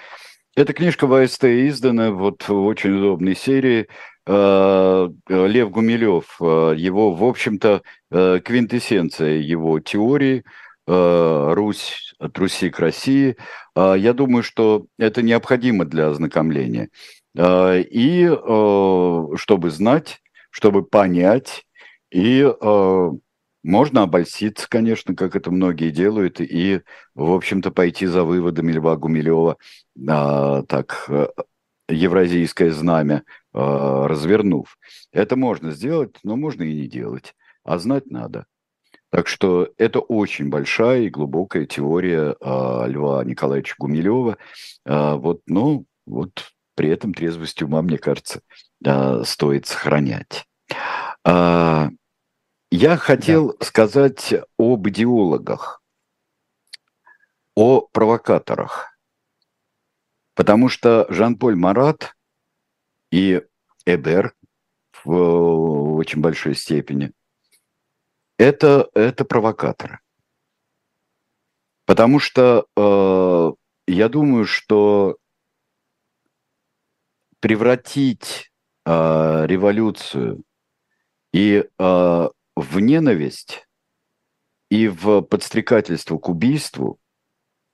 [0.56, 3.88] эта книжка в АСТ издана вот в очень удобной серии.
[4.26, 10.44] Э, Лев Гумилев, э, его, в общем-то, э, квинтэссенция его теории
[10.86, 13.36] «Русь от Руси к России».
[13.74, 16.90] Я думаю, что это необходимо для ознакомления.
[17.34, 18.26] И
[19.36, 21.64] чтобы знать, чтобы понять,
[22.10, 22.42] и
[23.64, 26.82] можно обольститься, конечно, как это многие делают, и,
[27.14, 29.56] в общем-то, пойти за выводами Льва Гумилева,
[30.08, 31.28] а, так, э,
[31.88, 34.78] евразийское знамя а, развернув.
[35.12, 37.34] Это можно сделать, но можно и не делать.
[37.64, 38.46] А знать надо.
[39.10, 44.36] Так что это очень большая и глубокая теория а, Льва Николаевича Гумилева.
[44.84, 48.40] А, вот, ну, вот при этом трезвость ума, мне кажется,
[48.84, 50.44] а, стоит сохранять.
[51.24, 51.90] А,
[52.74, 53.64] я хотел да.
[53.64, 55.80] сказать об идеологах,
[57.54, 58.98] о провокаторах.
[60.34, 62.16] Потому что Жан-Поль Марат
[63.12, 63.42] и
[63.86, 64.34] Эбер
[65.04, 67.12] в очень большой степени
[68.38, 70.00] это, это провокаторы.
[71.86, 73.52] Потому что э,
[73.86, 75.16] я думаю, что
[77.38, 78.50] превратить
[78.84, 80.42] э, революцию
[81.32, 83.66] и э, в ненависть,
[84.70, 86.98] и в подстрекательство к убийству,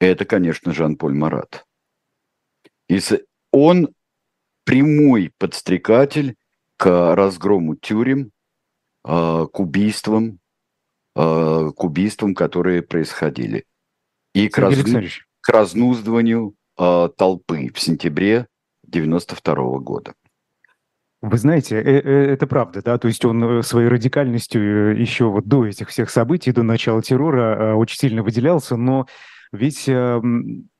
[0.00, 1.64] это, конечно, Жан-Поль Марат.
[2.88, 3.00] И
[3.52, 3.94] он
[4.64, 6.36] прямой подстрекатель
[6.76, 8.32] к разгрому тюрем,
[9.04, 10.40] э, к убийствам,
[11.14, 13.64] э, к убийствам, которые происходили.
[14.34, 15.02] И к, разну...
[15.40, 18.46] к разнуздыванию э, толпы в сентябре
[18.84, 20.14] 92 года.
[21.22, 26.08] Вы знаете, это правда, да, то есть он своей радикальностью еще вот до этих всех
[26.08, 29.06] событий, до начала террора очень сильно выделялся, но
[29.52, 30.70] ведь эм,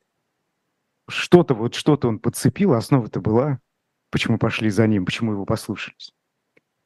[1.11, 3.61] что-то вот, что-то он подцепил, основа-то была.
[4.11, 6.13] Почему пошли за ним, почему его послушались?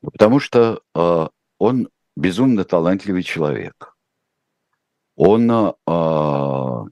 [0.01, 3.97] Потому что э, он безумно талантливый человек.
[5.17, 6.85] Он э,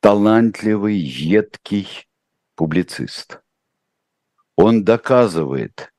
[0.00, 2.06] талантливый, едкий
[2.56, 3.40] публицист.
[4.56, 5.92] Он доказывает,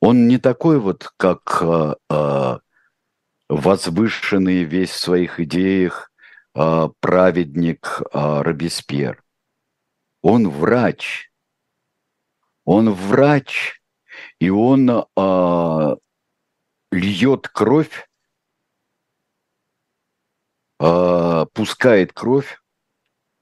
[0.00, 2.58] он не такой вот, как э,
[3.50, 6.10] возвышенный весь в своих идеях
[6.54, 9.22] э, праведник э, Робеспьер.
[10.22, 11.30] Он врач.
[12.64, 13.82] Он врач,
[14.38, 15.96] и он э,
[16.92, 18.08] льет кровь,
[20.78, 22.60] э, пускает кровь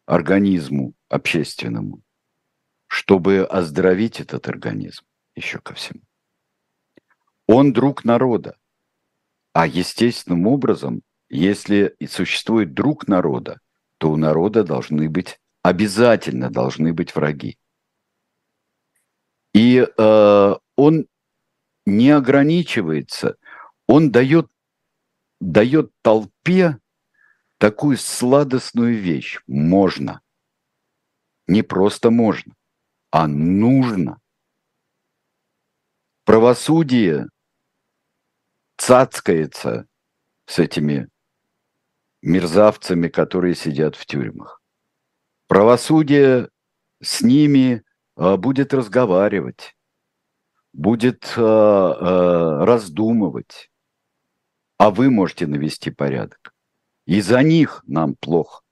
[0.07, 2.03] организму общественному,
[2.88, 5.05] чтобы оздоровить этот организм
[5.37, 6.01] еще ко всему.
[7.46, 8.57] Он друг народа.
[9.53, 13.61] А естественным образом, если существует друг народа,
[13.98, 17.59] то у народа должны быть, обязательно должны быть враги.
[19.55, 21.07] И э, он
[21.87, 23.37] не ограничивается,
[23.87, 24.51] он дает,
[25.40, 26.79] дает толпе
[27.59, 29.40] такую сладостную вещь.
[29.46, 30.20] Можно.
[31.46, 32.55] Не просто можно,
[33.11, 34.21] а нужно.
[36.25, 37.29] Правосудие
[38.77, 39.87] цацкается
[40.47, 41.09] с этими
[42.23, 44.61] мерзавцами, которые сидят в тюрьмах.
[45.47, 46.51] Правосудие
[47.01, 47.83] с ними
[48.16, 49.77] а, будет разговаривать,
[50.73, 53.71] будет а, а, раздумывать,
[54.77, 56.55] а вы можете навести порядок.
[57.07, 58.62] Из-за них нам плохо.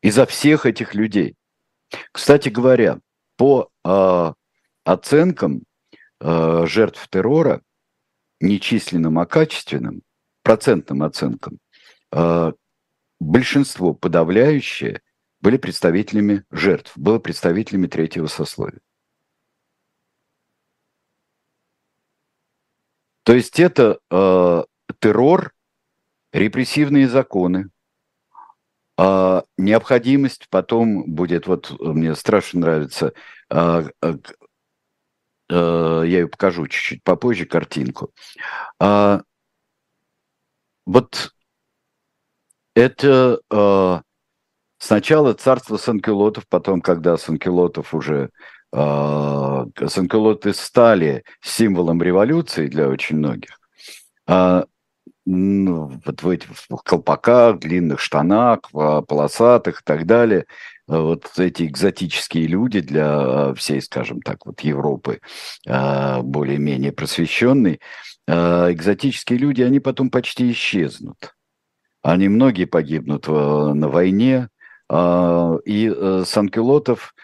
[0.00, 1.36] Из-за всех этих людей.
[2.12, 3.00] Кстати говоря,
[3.36, 4.32] по э,
[4.84, 5.62] оценкам
[6.20, 7.62] э, жертв террора,
[8.40, 10.02] нечисленным, а качественным,
[10.42, 11.58] процентным оценкам,
[12.12, 12.52] э,
[13.18, 15.02] большинство подавляющее
[15.40, 18.80] были представителями жертв, было представителями третьего сословия.
[23.22, 24.64] То есть это э,
[24.98, 25.52] террор
[26.32, 27.70] репрессивные законы,
[29.02, 33.14] а необходимость потом будет, вот мне страшно нравится,
[33.48, 34.14] а, а,
[35.50, 38.12] а, я ее покажу чуть-чуть попозже, картинку.
[40.86, 41.32] Вот
[42.74, 44.02] это
[44.78, 48.28] сначала царство санкелотов, потом, когда санкелотов уже
[48.70, 53.58] а, санкелоты стали символом революции для очень многих,
[55.30, 56.48] вот в этих
[56.84, 60.46] колпаках, длинных штанах, полосатых и так далее.
[60.86, 65.20] Вот эти экзотические люди для всей, скажем так, вот Европы,
[65.68, 67.80] а, более-менее просвещенной,
[68.26, 71.36] а, экзотические люди, они потом почти исчезнут.
[72.02, 74.48] Они многие погибнут на войне,
[74.88, 77.14] а, и э, Санкелотов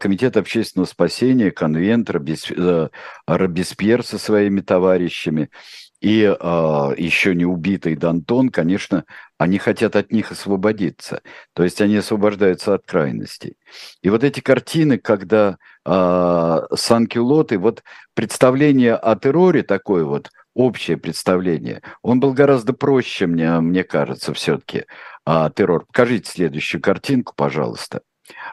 [0.00, 2.88] Комитет общественного спасения, конвент, э,
[3.26, 5.50] Робеспьер со своими товарищами–
[6.00, 9.04] и э, а, еще не убитый Дантон, конечно,
[9.36, 11.22] они хотят от них освободиться.
[11.54, 13.56] То есть они освобождаются от крайностей.
[14.02, 17.82] И вот эти картины, когда э, Санкюлоты, вот
[18.14, 24.86] представление о терроре такое вот, общее представление, он был гораздо проще, мне, мне кажется, все-таки,
[25.24, 25.84] а, террор.
[25.86, 28.02] Покажите следующую картинку, пожалуйста.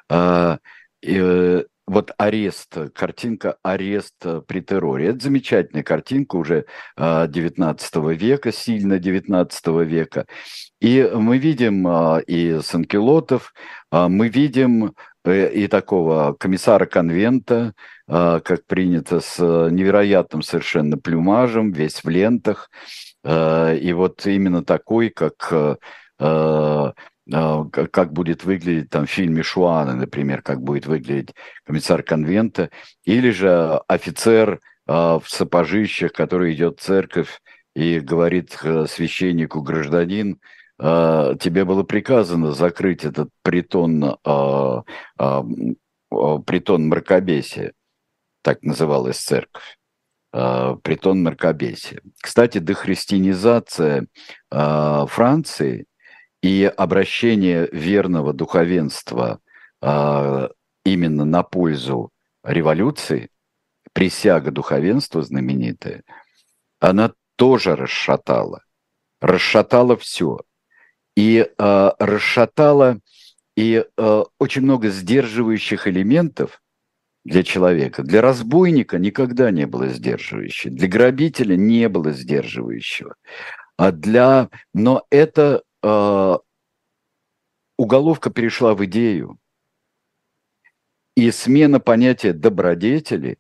[0.10, 0.60] А,
[1.04, 4.16] э, вот арест, картинка «Арест
[4.48, 5.10] при терроре».
[5.10, 6.66] Это замечательная картинка уже
[6.98, 10.26] 19 а, века, сильно 19 века.
[10.82, 11.88] И мы видим
[12.28, 13.54] и Санкелотов,
[13.92, 17.74] мы видим э, и такого комиссара конвента,
[18.08, 22.70] как принято, с невероятным совершенно плюмажем, весь в лентах.
[23.26, 25.80] И вот именно такой, как
[26.18, 32.70] как будет выглядеть там в фильме Шуана, например, как будет выглядеть комиссар конвента,
[33.04, 37.42] или же офицер а, в сапожищах, который идет в церковь
[37.76, 40.40] и говорит э, священнику, гражданин,
[40.78, 44.18] тебе было приказано закрыть этот притон
[46.46, 47.72] притон мракобесия,
[48.42, 49.78] так называлась церковь,
[50.32, 52.02] притон мракобесия.
[52.22, 54.08] Кстати, дехристианизация
[54.50, 55.86] Франции
[56.46, 59.40] и обращение верного духовенства
[59.82, 62.12] именно на пользу
[62.44, 63.30] революции,
[63.94, 66.04] присяга духовенства знаменитая,
[66.80, 68.62] она тоже расшатала.
[69.22, 70.40] Расшатала все.
[71.18, 73.00] И э, расшатала
[73.56, 76.62] и э, очень много сдерживающих элементов
[77.24, 78.04] для человека.
[78.04, 80.76] Для разбойника никогда не было сдерживающего.
[80.76, 83.16] Для грабителя не было сдерживающего.
[83.78, 84.50] А для...
[84.74, 86.38] Но эта э,
[87.78, 89.38] уголовка перешла в идею.
[91.16, 93.38] И смена понятия добродетели,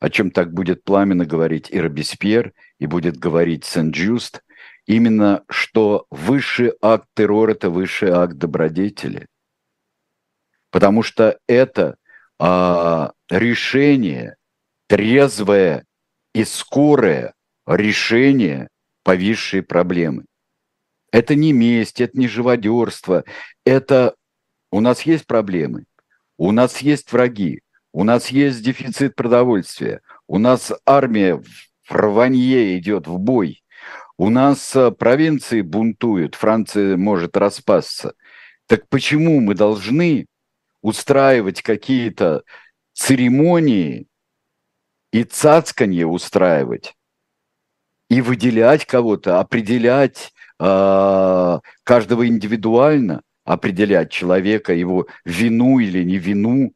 [0.00, 4.42] о чем так будет пламенно говорить и Робеспьер, и будет говорить Сен-Джуст,
[4.86, 9.28] именно что высший акт террора– это высший акт добродетели.
[10.70, 11.96] Потому что это
[12.38, 14.36] а, решение,
[14.88, 15.84] трезвое
[16.34, 17.34] и скорое
[17.66, 18.68] решение
[19.04, 20.24] повисшей проблемы.
[21.12, 23.24] Это не месть, это не живодерство,
[23.64, 24.16] это
[24.70, 25.84] у нас есть проблемы,
[26.38, 27.60] у нас есть враги,
[27.92, 33.62] у нас есть дефицит продовольствия, у нас армия в рванье идет в бой,
[34.16, 38.14] у нас э, провинции бунтуют, Франция может распасться.
[38.66, 40.26] Так почему мы должны
[40.80, 42.42] устраивать какие-то
[42.94, 44.06] церемонии
[45.12, 46.94] и цацканье устраивать,
[48.08, 50.31] и выделять кого-то, определять
[50.62, 56.72] э, каждого индивидуально, определять человека, его вину или не вину.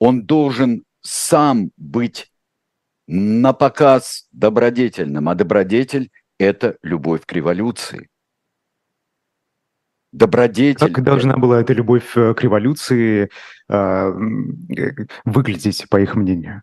[0.00, 2.30] Он должен сам быть
[3.06, 8.08] на показ добродетельным, а добродетель– это любовь к революции
[10.14, 10.92] добродетель.
[10.92, 13.28] Как должна была эта любовь э, к революции
[13.68, 14.12] э,
[15.24, 16.62] выглядеть, по их мнению?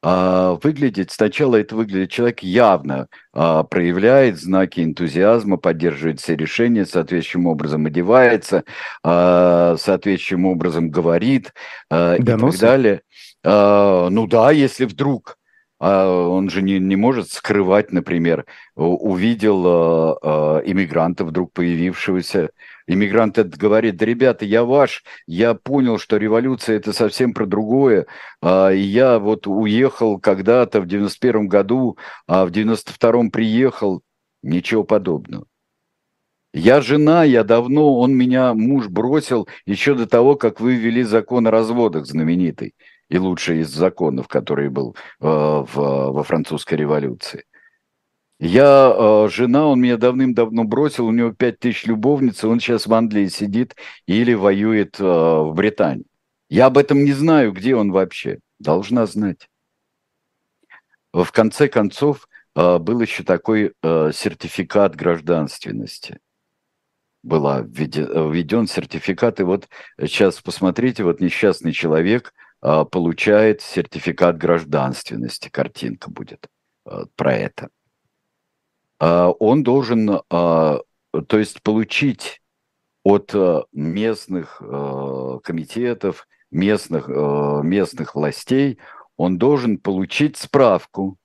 [0.00, 7.46] А, выглядеть, сначала это выглядит, человек явно а, проявляет знаки энтузиазма, поддерживает все решения, соответствующим
[7.46, 8.62] образом одевается,
[9.02, 11.52] а, соответствующим образом говорит
[11.90, 13.02] а, и так далее.
[13.44, 15.37] А, ну да, если вдруг
[15.78, 22.50] а он же не, не может скрывать, например, увидел э, иммигранта вдруг появившегося.
[22.88, 28.06] Иммигрант этот говорит, да, ребята, я ваш, я понял, что революция это совсем про другое.
[28.42, 34.02] Э, я вот уехал когда-то в 91 году, а в 92-м приехал.
[34.42, 35.46] Ничего подобного.
[36.54, 41.46] Я жена, я давно, он меня, муж бросил еще до того, как вы ввели закон
[41.46, 42.74] о разводах знаменитый
[43.08, 47.44] и лучший из законов, который был э, в, во французской революции.
[48.38, 52.94] Я э, жена, он меня давным-давно бросил, у него пять тысяч любовниц, он сейчас в
[52.94, 53.74] Англии сидит
[54.06, 56.06] или воюет э, в Британии.
[56.48, 58.38] Я об этом не знаю, где он вообще.
[58.58, 59.48] Должна знать.
[61.12, 66.20] В конце концов, э, был еще такой э, сертификат гражданственности.
[67.24, 69.68] Была введен, сертификат, и вот
[70.00, 75.48] сейчас посмотрите, вот несчастный человек– получает сертификат гражданственности.
[75.48, 76.48] Картинка будет
[76.84, 77.68] а, про это.
[78.98, 80.84] А, он должен, то
[81.30, 82.42] есть получить
[83.04, 83.32] от
[83.72, 88.78] местных комитетов, местных, местных властей,
[89.16, 91.16] он должен получить справку,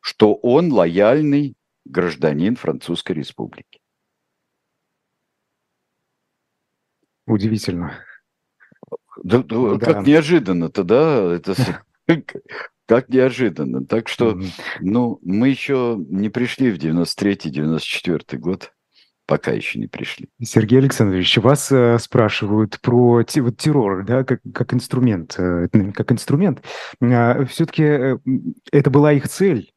[0.00, 3.80] что он лояльный гражданин Французской Республики.
[7.26, 8.04] Удивительно.
[9.22, 9.78] Да, да.
[9.78, 11.34] Как неожиданно-то, да?
[11.34, 11.54] Это
[12.86, 13.84] как неожиданно.
[13.84, 14.38] Так что,
[14.80, 18.72] ну, мы еще не пришли в 93-94 год.
[19.26, 20.28] Пока еще не пришли.
[20.42, 25.34] Сергей Александрович, вас э, спрашивают про те, вот, террор, да, как, как инструмент.
[25.38, 26.62] Э, как инструмент.
[27.00, 28.18] А, все-таки э,
[28.70, 29.72] это была их цель,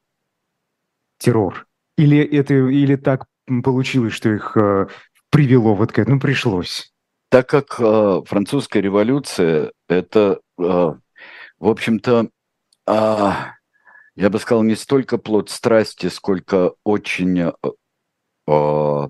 [1.18, 1.66] террор?
[1.98, 3.26] Или, это, или так
[3.64, 4.88] получилось, что их э,
[5.30, 6.94] привело вот к этому, ну, пришлось?
[7.30, 11.00] Так как э, французская революция это, э, в
[11.60, 12.30] общем-то,
[12.88, 13.32] э,
[14.16, 17.52] я бы сказал, не столько плод страсти, сколько очень э,
[18.48, 19.08] э,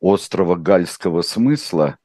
[0.00, 1.98] острого гальского смысла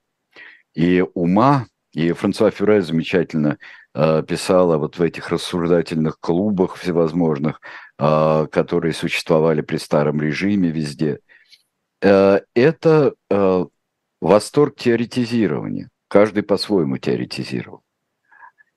[0.74, 1.67] и ума.
[1.93, 3.57] И Франсуа Фюре замечательно
[3.93, 7.61] э, писала вот в этих рассуждательных клубах всевозможных,
[7.99, 11.19] э, которые существовали при старом режиме везде.
[12.01, 13.65] Э, это э,
[14.22, 15.89] восторг теоретизирования.
[16.07, 17.84] Каждый по-своему теоретизировал.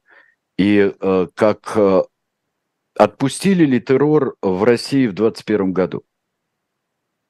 [0.56, 0.92] и
[1.34, 1.78] как
[2.96, 6.04] отпустили ли террор в России в 2021 году?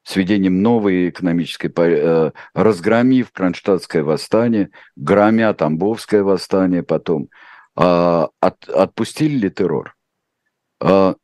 [0.04, 7.28] С введением новой экономической, э, разгромив Кронштадтское восстание, громя Тамбовское восстание потом,
[7.76, 9.94] э, от, отпустили ли террор?
[10.80, 11.14] Э,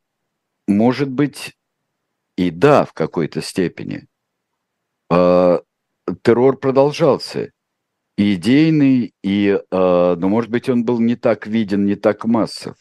[0.67, 1.57] может быть,
[2.37, 4.07] и да, в какой-то степени.
[5.11, 5.59] Э,
[6.21, 7.51] террор продолжался
[8.17, 12.75] и идейный, и, но, может быть, он был не так виден, не так массов.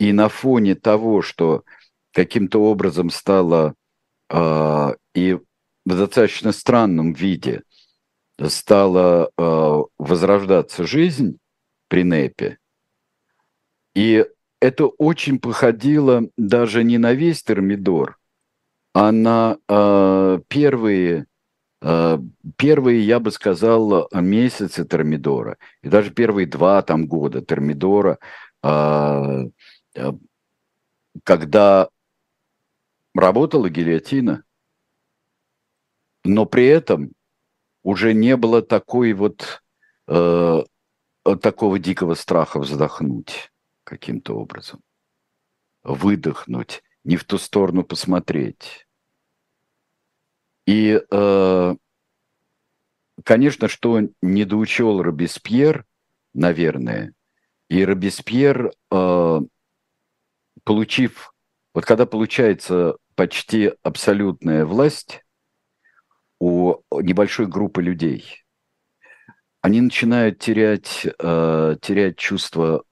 [0.00, 1.62] И на фоне того, что
[2.12, 3.74] каким-то образом стало
[4.30, 5.40] э, и в
[5.84, 7.62] достаточно странном виде
[8.46, 11.38] стала э, возрождаться жизнь
[11.88, 12.58] при НЭПе,
[13.94, 14.24] и
[14.60, 18.18] это очень походило даже не на весь термидор,
[18.94, 21.26] а на э, первые
[22.58, 28.18] первые, я бы сказал, месяцы термидора, и даже первые два там года термидора,
[31.24, 31.88] когда
[33.14, 34.44] работала гильотина,
[36.24, 37.12] но при этом
[37.82, 39.62] уже не было такой вот
[40.06, 43.52] такого дикого страха вздохнуть
[43.84, 44.80] каким-то образом,
[45.82, 48.86] выдохнуть, не в ту сторону посмотреть.
[50.66, 51.74] И, э,
[53.24, 55.84] конечно, что недоучел Робеспьер,
[56.34, 57.14] наверное,
[57.68, 59.40] и Робеспьер, э,
[60.64, 61.29] получив,
[61.74, 65.22] вот когда получается почти абсолютная власть
[66.38, 68.44] у небольшой группы людей,
[69.60, 72.82] они начинают терять, э, терять чувство,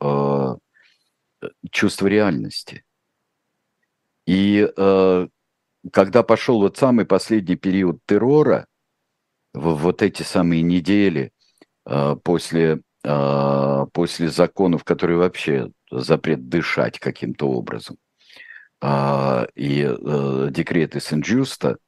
[1.71, 2.85] чувство реальности.
[4.27, 4.69] И
[5.93, 8.67] когда пошел вот самый последний период террора,
[9.55, 11.33] в вот эти самые недели
[11.87, 18.08] э, после, э, после законов, которые вообще запрет дышать каким-то образом, э,
[18.81, 21.79] и э, декреты Сен-Джуста,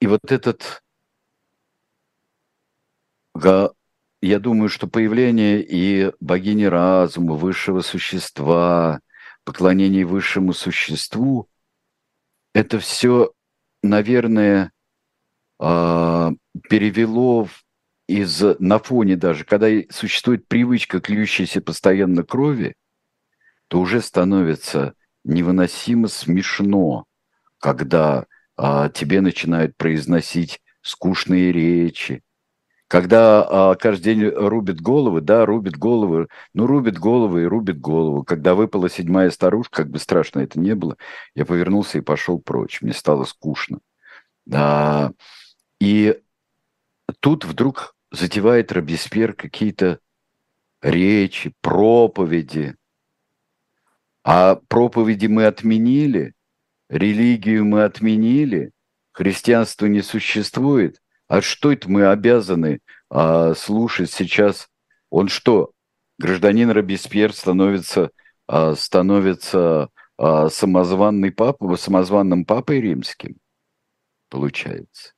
[0.00, 0.82] и вот этот,
[3.34, 9.00] я думаю, что появление и богини разума, высшего существа,
[9.44, 11.48] поклонение высшему существу–
[12.54, 13.32] это все,
[13.82, 14.72] наверное,
[15.58, 16.32] а,
[16.68, 17.48] перевело
[18.08, 22.74] из на фоне даже, когда существует привычка к льющейся постоянно крови,
[23.68, 24.94] то уже становится
[25.24, 27.04] невыносимо смешно,
[27.58, 32.22] когда а, тебе начинают произносить скучные речи,
[32.92, 38.22] когда а, каждый день рубит головы, да, рубит головы, ну, рубит головы и рубит голову.
[38.22, 40.98] Когда выпала седьмая старушка, как бы страшно это не было,
[41.34, 42.82] я повернулся и пошел прочь.
[42.82, 43.78] Мне стало скучно.
[44.52, 45.12] А,
[45.80, 46.20] и
[47.20, 49.98] тут вдруг затевает Робеспьер какие-то
[50.82, 52.76] речи, проповеди.
[54.24, 56.34] А проповеди мы отменили,
[56.88, 58.70] религию мы отменили,
[59.12, 61.00] христианство не существует.
[61.28, 64.68] А что это мы обязаны а, слушать сейчас?
[65.10, 65.72] Он что,
[66.18, 68.10] гражданин Робеспьер становится,
[68.46, 73.38] а, становится а, самозванный папа, самозванным папой римским,
[74.28, 75.14] получается.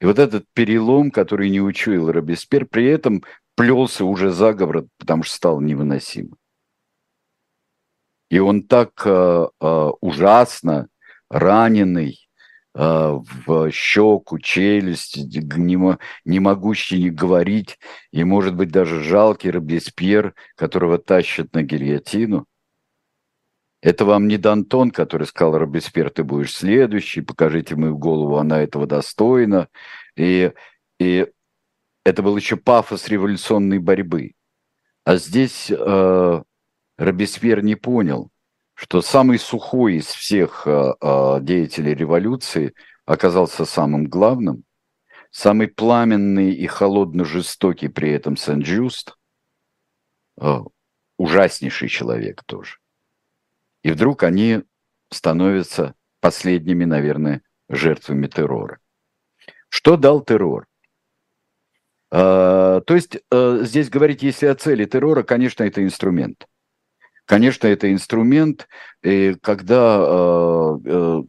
[0.00, 3.22] И вот этот перелом, который не учуял Робеспьер, при этом
[3.54, 6.34] плелся уже заговор, потому что стал невыносим.
[8.32, 10.88] И он так а, а, ужасно
[11.28, 12.30] раненый,
[12.72, 17.78] а, в щеку, челюсть, не, не могущий говорить,
[18.10, 22.46] и, может быть, даже жалкий Робеспьер, которого тащат на гильотину.
[23.82, 28.86] Это вам не Дантон, который сказал, Робеспьер, ты будешь следующий, покажите мою голову, она этого
[28.86, 29.68] достойна.
[30.16, 30.52] И,
[30.98, 31.26] и
[32.02, 34.32] это был еще пафос революционной борьбы.
[35.04, 36.42] А здесь э,
[37.02, 38.30] Робеспьер не понял,
[38.74, 42.74] что самый сухой из всех э, э, деятелей революции
[43.04, 44.62] оказался самым главным,
[45.32, 49.16] самый пламенный и холодно жестокий при этом Сен-Джуст,
[50.40, 50.58] э,
[51.18, 52.76] ужаснейший человек тоже.
[53.82, 54.62] И вдруг они
[55.10, 58.78] становятся последними, наверное, жертвами террора.
[59.68, 60.68] Что дал террор?
[62.12, 66.46] А, то есть а, здесь говорить, если о цели террора, конечно, это инструмент.
[67.26, 68.68] Конечно, это инструмент,
[69.02, 71.22] и когда а, а,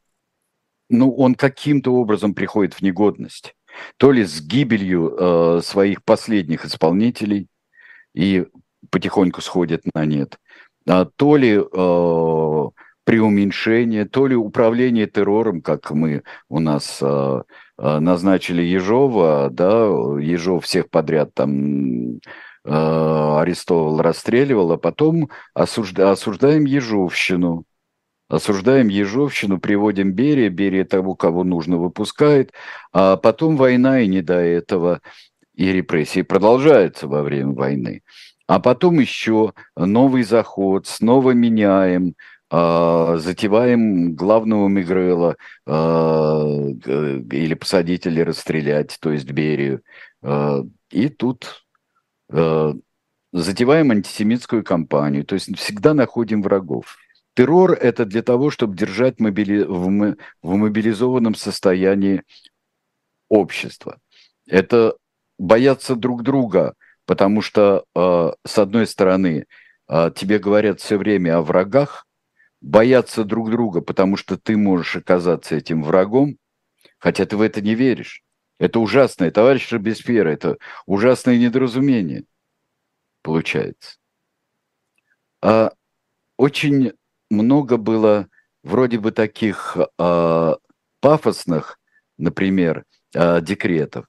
[0.89, 3.55] ну, он каким-то образом приходит в негодность.
[3.97, 7.47] То ли с гибелью э, своих последних исполнителей
[8.13, 8.45] и
[8.91, 10.37] потихоньку сходит на нет,
[10.87, 12.63] а, то ли э,
[13.03, 17.41] преуменьшение, то ли управление террором, как мы у нас э,
[17.79, 19.85] э, назначили Ежова, да,
[20.19, 22.19] Ежов всех подряд там
[22.65, 27.65] э, арестовал, расстреливал, а потом осужда, осуждаем Ежовщину,
[28.29, 32.51] осуждаем Ежовщину, приводим Берия, Берия того, кого нужно, выпускает,
[32.91, 35.01] а потом война и не до этого,
[35.55, 38.01] и репрессии продолжаются во время войны.
[38.47, 42.15] А потом еще новый заход, снова меняем,
[42.51, 49.81] э, затеваем главного Мигрела э, или посадить, или расстрелять, то есть Берию.
[50.21, 51.62] Э, и тут
[53.33, 56.97] затеваем антисемитскую кампанию, то есть всегда находим врагов.
[57.35, 59.63] Террор– это для того, чтобы держать мобили...
[59.63, 62.23] в, в мобилизованном состоянии
[63.27, 63.99] общество.
[64.47, 64.95] Это
[65.39, 66.75] бояться друг друга,
[67.05, 69.45] потому что, э, с одной стороны,
[69.87, 72.05] э, тебе говорят все время о врагах,
[72.61, 76.37] бояться друг друга, потому что ты можешь оказаться этим врагом,
[76.99, 78.22] хотя ты в это не веришь.
[78.63, 82.23] Это ужасное, товарищ Робеспьер, это ужасное недоразумение
[83.21, 83.97] получается.
[85.41, 85.73] А
[86.37, 86.93] очень
[87.29, 88.29] много было
[88.63, 90.53] вроде бы таких э,
[91.01, 91.77] пафосных,
[92.17, 94.05] например, э, декретов.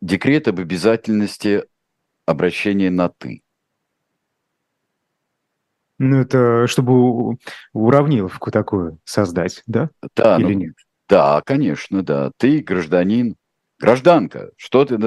[0.00, 1.64] Декрет об обязательности
[2.26, 3.44] обращения на «ты».
[5.98, 7.38] Ну, это чтобы
[7.72, 9.90] уравниловку такую создать, да?
[10.16, 10.74] Да, Или ну, нет?
[11.08, 12.32] Да, конечно, да.
[12.36, 13.36] Ты гражданин,
[13.80, 14.98] гражданка, что ты...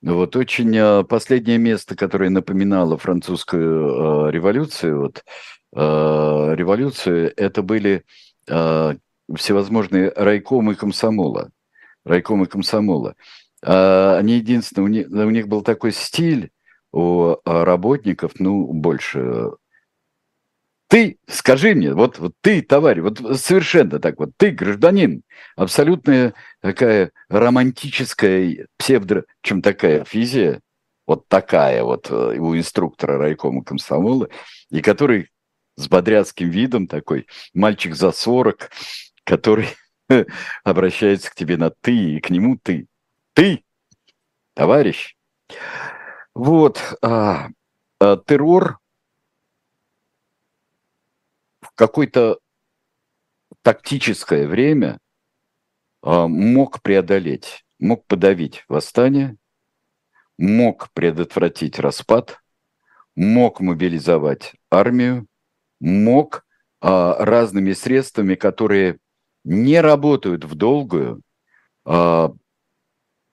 [0.00, 5.24] Ну, вот очень а, последнее место, которое напоминало французскую э, революцию, вот
[5.74, 8.04] Э, революцию, это были
[8.48, 8.94] э,
[9.34, 11.50] всевозможные райкомы комсомола.
[12.04, 13.14] Райкомы комсомола.
[13.62, 16.50] А они единственное, у них, у них был такой стиль
[16.92, 19.50] у работников, ну, больше
[20.88, 25.22] ты, скажи мне, вот, вот ты, товарищ, вот совершенно так вот, ты, гражданин,
[25.54, 30.60] абсолютная такая романтическая псевдо, чем такая физия,
[31.06, 34.28] вот такая вот э, у инструктора райкома комсомола,
[34.70, 35.30] и который
[35.76, 38.70] с бодряцким видом такой, мальчик за 40,
[39.24, 39.68] который
[40.64, 42.86] обращается к тебе на «ты», и к нему «ты».
[43.34, 43.62] «Ты,
[44.54, 45.16] товарищ».
[46.34, 47.48] Вот, а,
[48.00, 48.78] а, террор
[51.78, 52.40] какое-то
[53.62, 54.98] тактическое время
[56.02, 59.36] а, мог преодолеть, мог подавить восстание,
[60.36, 62.40] мог предотвратить распад,
[63.14, 65.28] мог мобилизовать армию,
[65.80, 66.44] мог
[66.80, 68.98] а, разными средствами, которые
[69.44, 71.22] не работают в долгую,
[71.84, 72.32] а,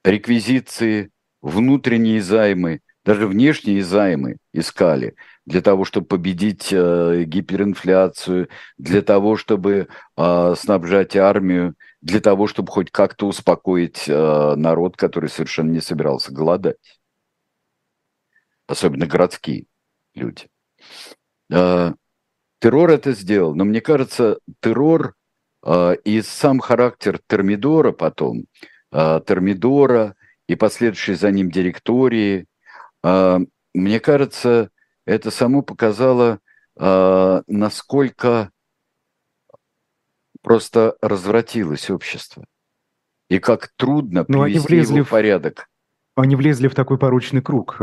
[0.04, 1.10] реквизиции,
[1.42, 5.16] внутренние займы, даже внешние займы искали
[5.46, 12.72] для того, чтобы победить э, гиперинфляцию, для того, чтобы э, снабжать армию, для того, чтобы
[12.72, 17.00] хоть как-то успокоить э, народ, который совершенно не собирался голодать.
[18.66, 19.66] Особенно городские
[20.14, 20.48] люди.
[21.48, 25.14] Террор это сделал, но мне кажется, террор
[25.64, 28.46] э, и сам характер Термидора потом,
[28.92, 30.16] э, Термидора
[30.48, 32.46] и последующей за ним директории,
[33.04, 33.38] э,
[33.74, 34.70] мне кажется,
[35.06, 36.40] это само показало,
[36.78, 38.50] э, насколько
[40.42, 42.44] просто развратилось общество
[43.28, 45.68] и как трудно привести они влезли его в порядок.
[46.14, 47.80] Они влезли в такой порочный круг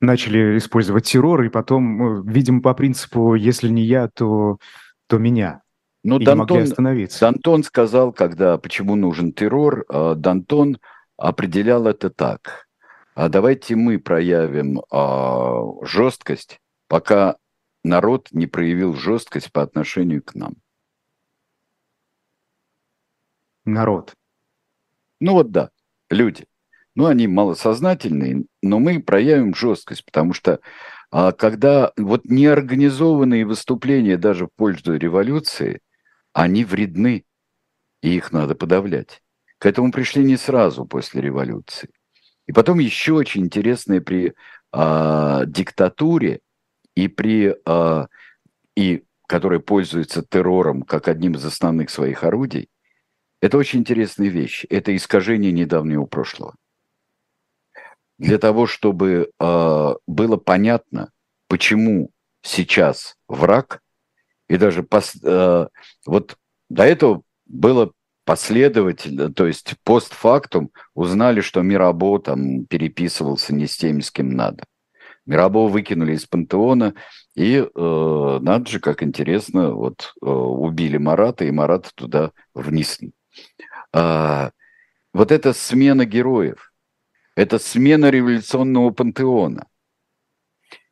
[0.00, 4.58] начали использовать террор, и потом, э, видимо, по принципу, если не я, то,
[5.08, 5.62] то меня.
[6.04, 7.20] Но ну, и Дантон, не могли остановиться.
[7.20, 10.78] Дантон сказал, когда почему нужен террор, э, Дантон
[11.16, 12.67] определял это так.
[13.18, 17.36] А давайте мы проявим а, жесткость, пока
[17.82, 20.54] народ не проявил жесткость по отношению к нам.
[23.64, 24.14] Народ.
[25.18, 25.70] Ну вот да,
[26.10, 26.46] люди
[26.94, 30.60] ну, они малосознательные, но мы проявим жесткость, потому что
[31.10, 35.80] а, когда вот неорганизованные выступления даже в пользу революции,
[36.32, 37.24] они вредны,
[38.00, 39.24] и их надо подавлять.
[39.58, 41.90] К этому пришли не сразу после революции.
[42.48, 44.34] И потом еще очень интересное при
[44.72, 46.40] а, диктатуре
[46.96, 48.08] и при а,
[48.74, 52.70] и которая пользуется террором как одним из основных своих орудий,
[53.40, 54.64] Это очень интересная вещь.
[54.68, 56.56] Это искажение недавнего прошлого.
[58.18, 61.12] Для того, чтобы э, было понятно,
[61.46, 62.10] почему
[62.42, 63.80] сейчас враг,
[64.48, 65.68] и даже пос, э,
[66.04, 66.36] вот
[66.68, 67.92] до этого было
[68.28, 74.64] последовательно, то есть постфактум узнали, что Мирабо там переписывался не с теми, с кем надо.
[75.24, 76.92] Мирабо выкинули из пантеона,
[77.34, 83.12] и э, надо же, как интересно, вот э, убили Марата, и Марата туда внесли.
[83.94, 84.50] А,
[85.14, 86.70] вот эта смена героев,
[87.34, 89.68] это смена революционного пантеона.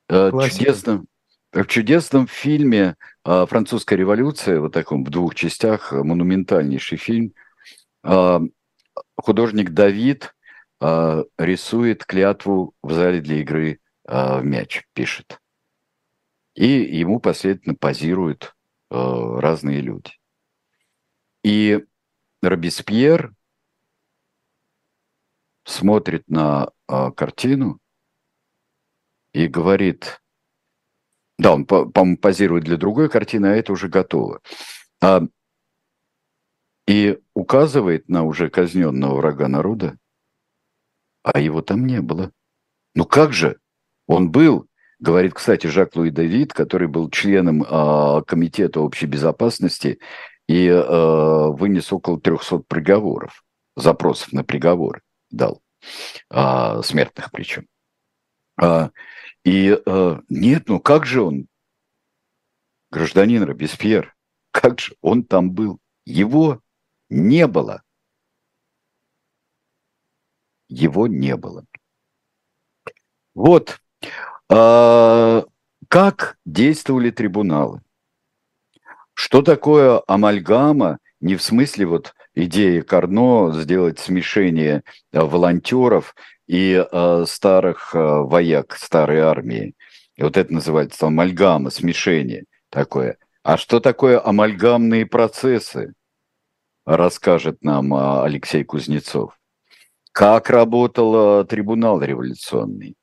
[0.09, 1.05] Э, чудесно,
[1.53, 2.97] в чудесном фильме
[3.27, 7.35] «Французская революция», вот таком в двух частях, э, монументальнейший фильм,
[9.16, 10.33] художник Давид
[10.81, 15.41] рисует клятву в зале для игры в мяч, пишет.
[16.55, 18.55] И ему последовательно позируют
[18.91, 20.12] разные люди.
[21.43, 21.85] И
[22.43, 23.35] Робеспьер
[25.64, 27.81] смотрит на картину
[29.33, 30.22] и говорит,
[31.39, 34.41] да, он, по-моему, позирует для другой картины, а это уже готово.
[35.03, 35.22] А,
[36.87, 39.99] и указывает на уже казненного врага народа,
[41.22, 42.32] а его там не было.
[42.95, 43.59] Ну как же?
[44.07, 44.68] Он был,
[45.01, 49.99] говорит, кстати, Жак-Луи Давид, который был членом а, Комитета общей безопасности
[50.49, 55.61] и а, вынес около 300 приговоров, запросов на приговоры дал,
[56.30, 57.66] а, смертных причем.
[58.57, 58.91] А,
[59.45, 61.47] и э, нет, ну как же он,
[62.91, 64.17] гражданин Робеспьер,
[64.51, 65.79] как же он там был?
[66.05, 66.61] Его
[67.09, 67.83] не было.
[70.69, 71.65] Его не было.
[73.35, 73.81] Вот
[74.51, 75.43] э,
[75.89, 77.83] как действовали трибуналы.
[79.15, 80.99] Что такое амальгама?
[81.21, 84.83] Не в смысле вот идеи Карно сделать смешение
[85.13, 86.15] э, волонтеров
[86.47, 89.75] и э, старых э, вояк старой армии.
[90.17, 93.19] И вот это называется амальгама, смешение такое.
[93.43, 95.93] А что такое амальгамные процессы,
[96.85, 99.39] расскажет нам э, Алексей Кузнецов.
[100.13, 102.95] Как работал э, трибунал революционный,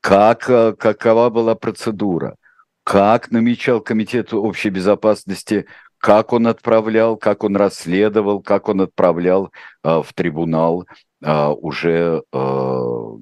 [0.00, 2.36] как, э, какова была процедура,
[2.84, 5.66] как намечал Комитет общей безопасности?
[5.98, 9.52] Как он отправлял, как он расследовал, как он отправлял
[9.84, 10.86] э, в трибунал
[11.22, 13.16] уже а,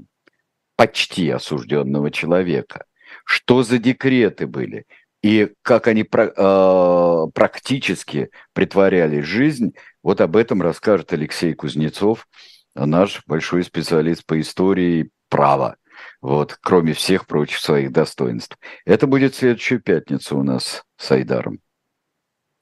[0.77, 2.85] почти осужденного человека.
[3.25, 4.87] Что за декреты были?
[5.23, 12.29] И как они а, практически притворяли жизнь, вот об этом расскажет Алексей Кузнецов,
[12.75, 15.77] наш большой специалист по истории права,
[16.21, 18.57] вот, кроме всех прочих своих достоинств.
[18.85, 21.61] Это будет следующую пятницу у нас с Айдаром.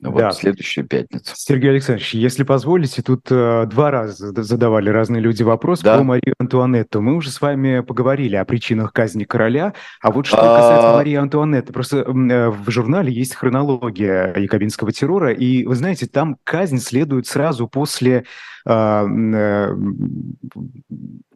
[0.02, 0.30] Вот да.
[0.30, 1.32] следующую пятницу.
[1.34, 5.96] Сергей Александрович, если позволите, тут э, два раза задавали разные люди вопрос да.
[5.96, 7.00] про Марию Антуанетту.
[7.00, 9.72] Мы уже с вами поговорили о причинах казни короля,
[10.02, 10.96] а вот что касается а...
[10.96, 16.78] Марии Антуанетты, просто э, в журнале есть хронология якобинского террора, и вы знаете, там казнь
[16.78, 18.26] следует сразу после
[18.66, 19.76] э, э,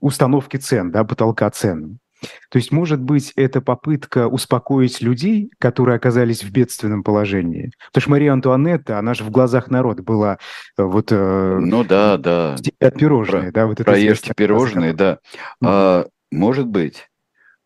[0.01, 1.99] установки цен, да, потолка цен.
[2.51, 7.73] То есть, может быть, это попытка успокоить людей, которые оказались в бедственном положении.
[7.87, 10.39] Потому что Мария Антуанетта, она же в глазах народа была
[10.77, 11.13] э, вот...
[11.13, 12.57] Э, ну да, да.
[12.81, 13.67] От пирожные, Про, да?
[13.67, 15.19] Вот проешьте пирожные, да.
[15.65, 17.09] А, может быть,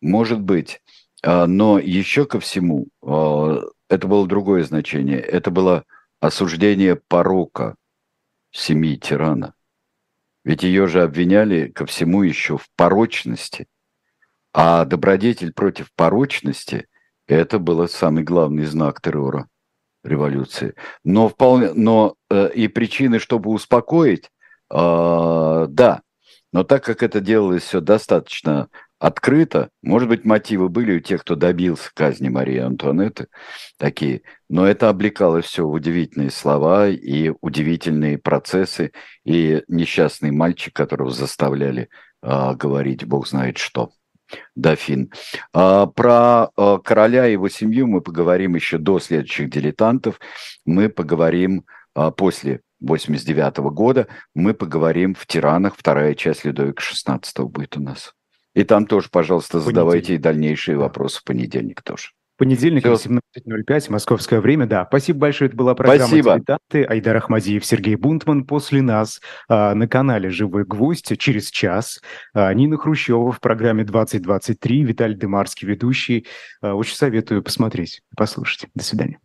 [0.01, 0.81] может быть.
[1.23, 5.19] А, но еще ко всему, а, это было другое значение.
[5.19, 5.83] Это было
[6.19, 7.75] осуждение порока
[8.51, 9.53] семьи тирана.
[10.43, 13.67] Ведь ее же обвиняли ко всему еще в порочности–
[14.57, 16.87] а добродетель против порочности–
[17.27, 19.49] это был самый главный знак террора
[20.01, 20.75] революции.
[21.03, 24.31] Но, вполне, но э, и причины, чтобы успокоить,
[24.71, 26.01] э, да.
[26.53, 31.35] Но так как это делалось все достаточно открыто, может быть, мотивы были у тех, кто
[31.35, 33.27] добился казни Марии Антуанетты,
[33.77, 38.93] такие, но это облекало все в удивительные слова и удивительные процессы,
[39.25, 41.89] и несчастный мальчик, которого заставляли
[42.23, 43.91] э, говорить бог знает что
[44.55, 45.11] дофин.
[45.53, 50.19] А, про а, короля и его семью мы поговорим еще до следующих дилетантов.
[50.65, 54.07] Мы поговорим а, после 89 года.
[54.33, 55.75] Мы поговорим в «Тиранах».
[55.77, 58.13] Вторая часть Людовика XVI будет у нас.
[58.53, 62.09] И там тоже, пожалуйста, задавайте и дальнейшие вопросы в понедельник тоже.
[62.37, 64.85] Понедельник, 17.05, московское время, да.
[64.85, 66.35] Спасибо большое, это была программа Спасибо.
[66.35, 66.83] «Дилетанты».
[66.83, 68.45] Айдар Ахмадиев, Сергей Бунтман.
[68.45, 72.01] После нас а, на канале «Живой гвоздь» через час.
[72.33, 76.27] А, Нина Хрущева в программе 2023, Виталий Демарский, ведущий.
[76.61, 78.67] А, очень советую посмотреть, послушать.
[78.75, 79.19] До свидания.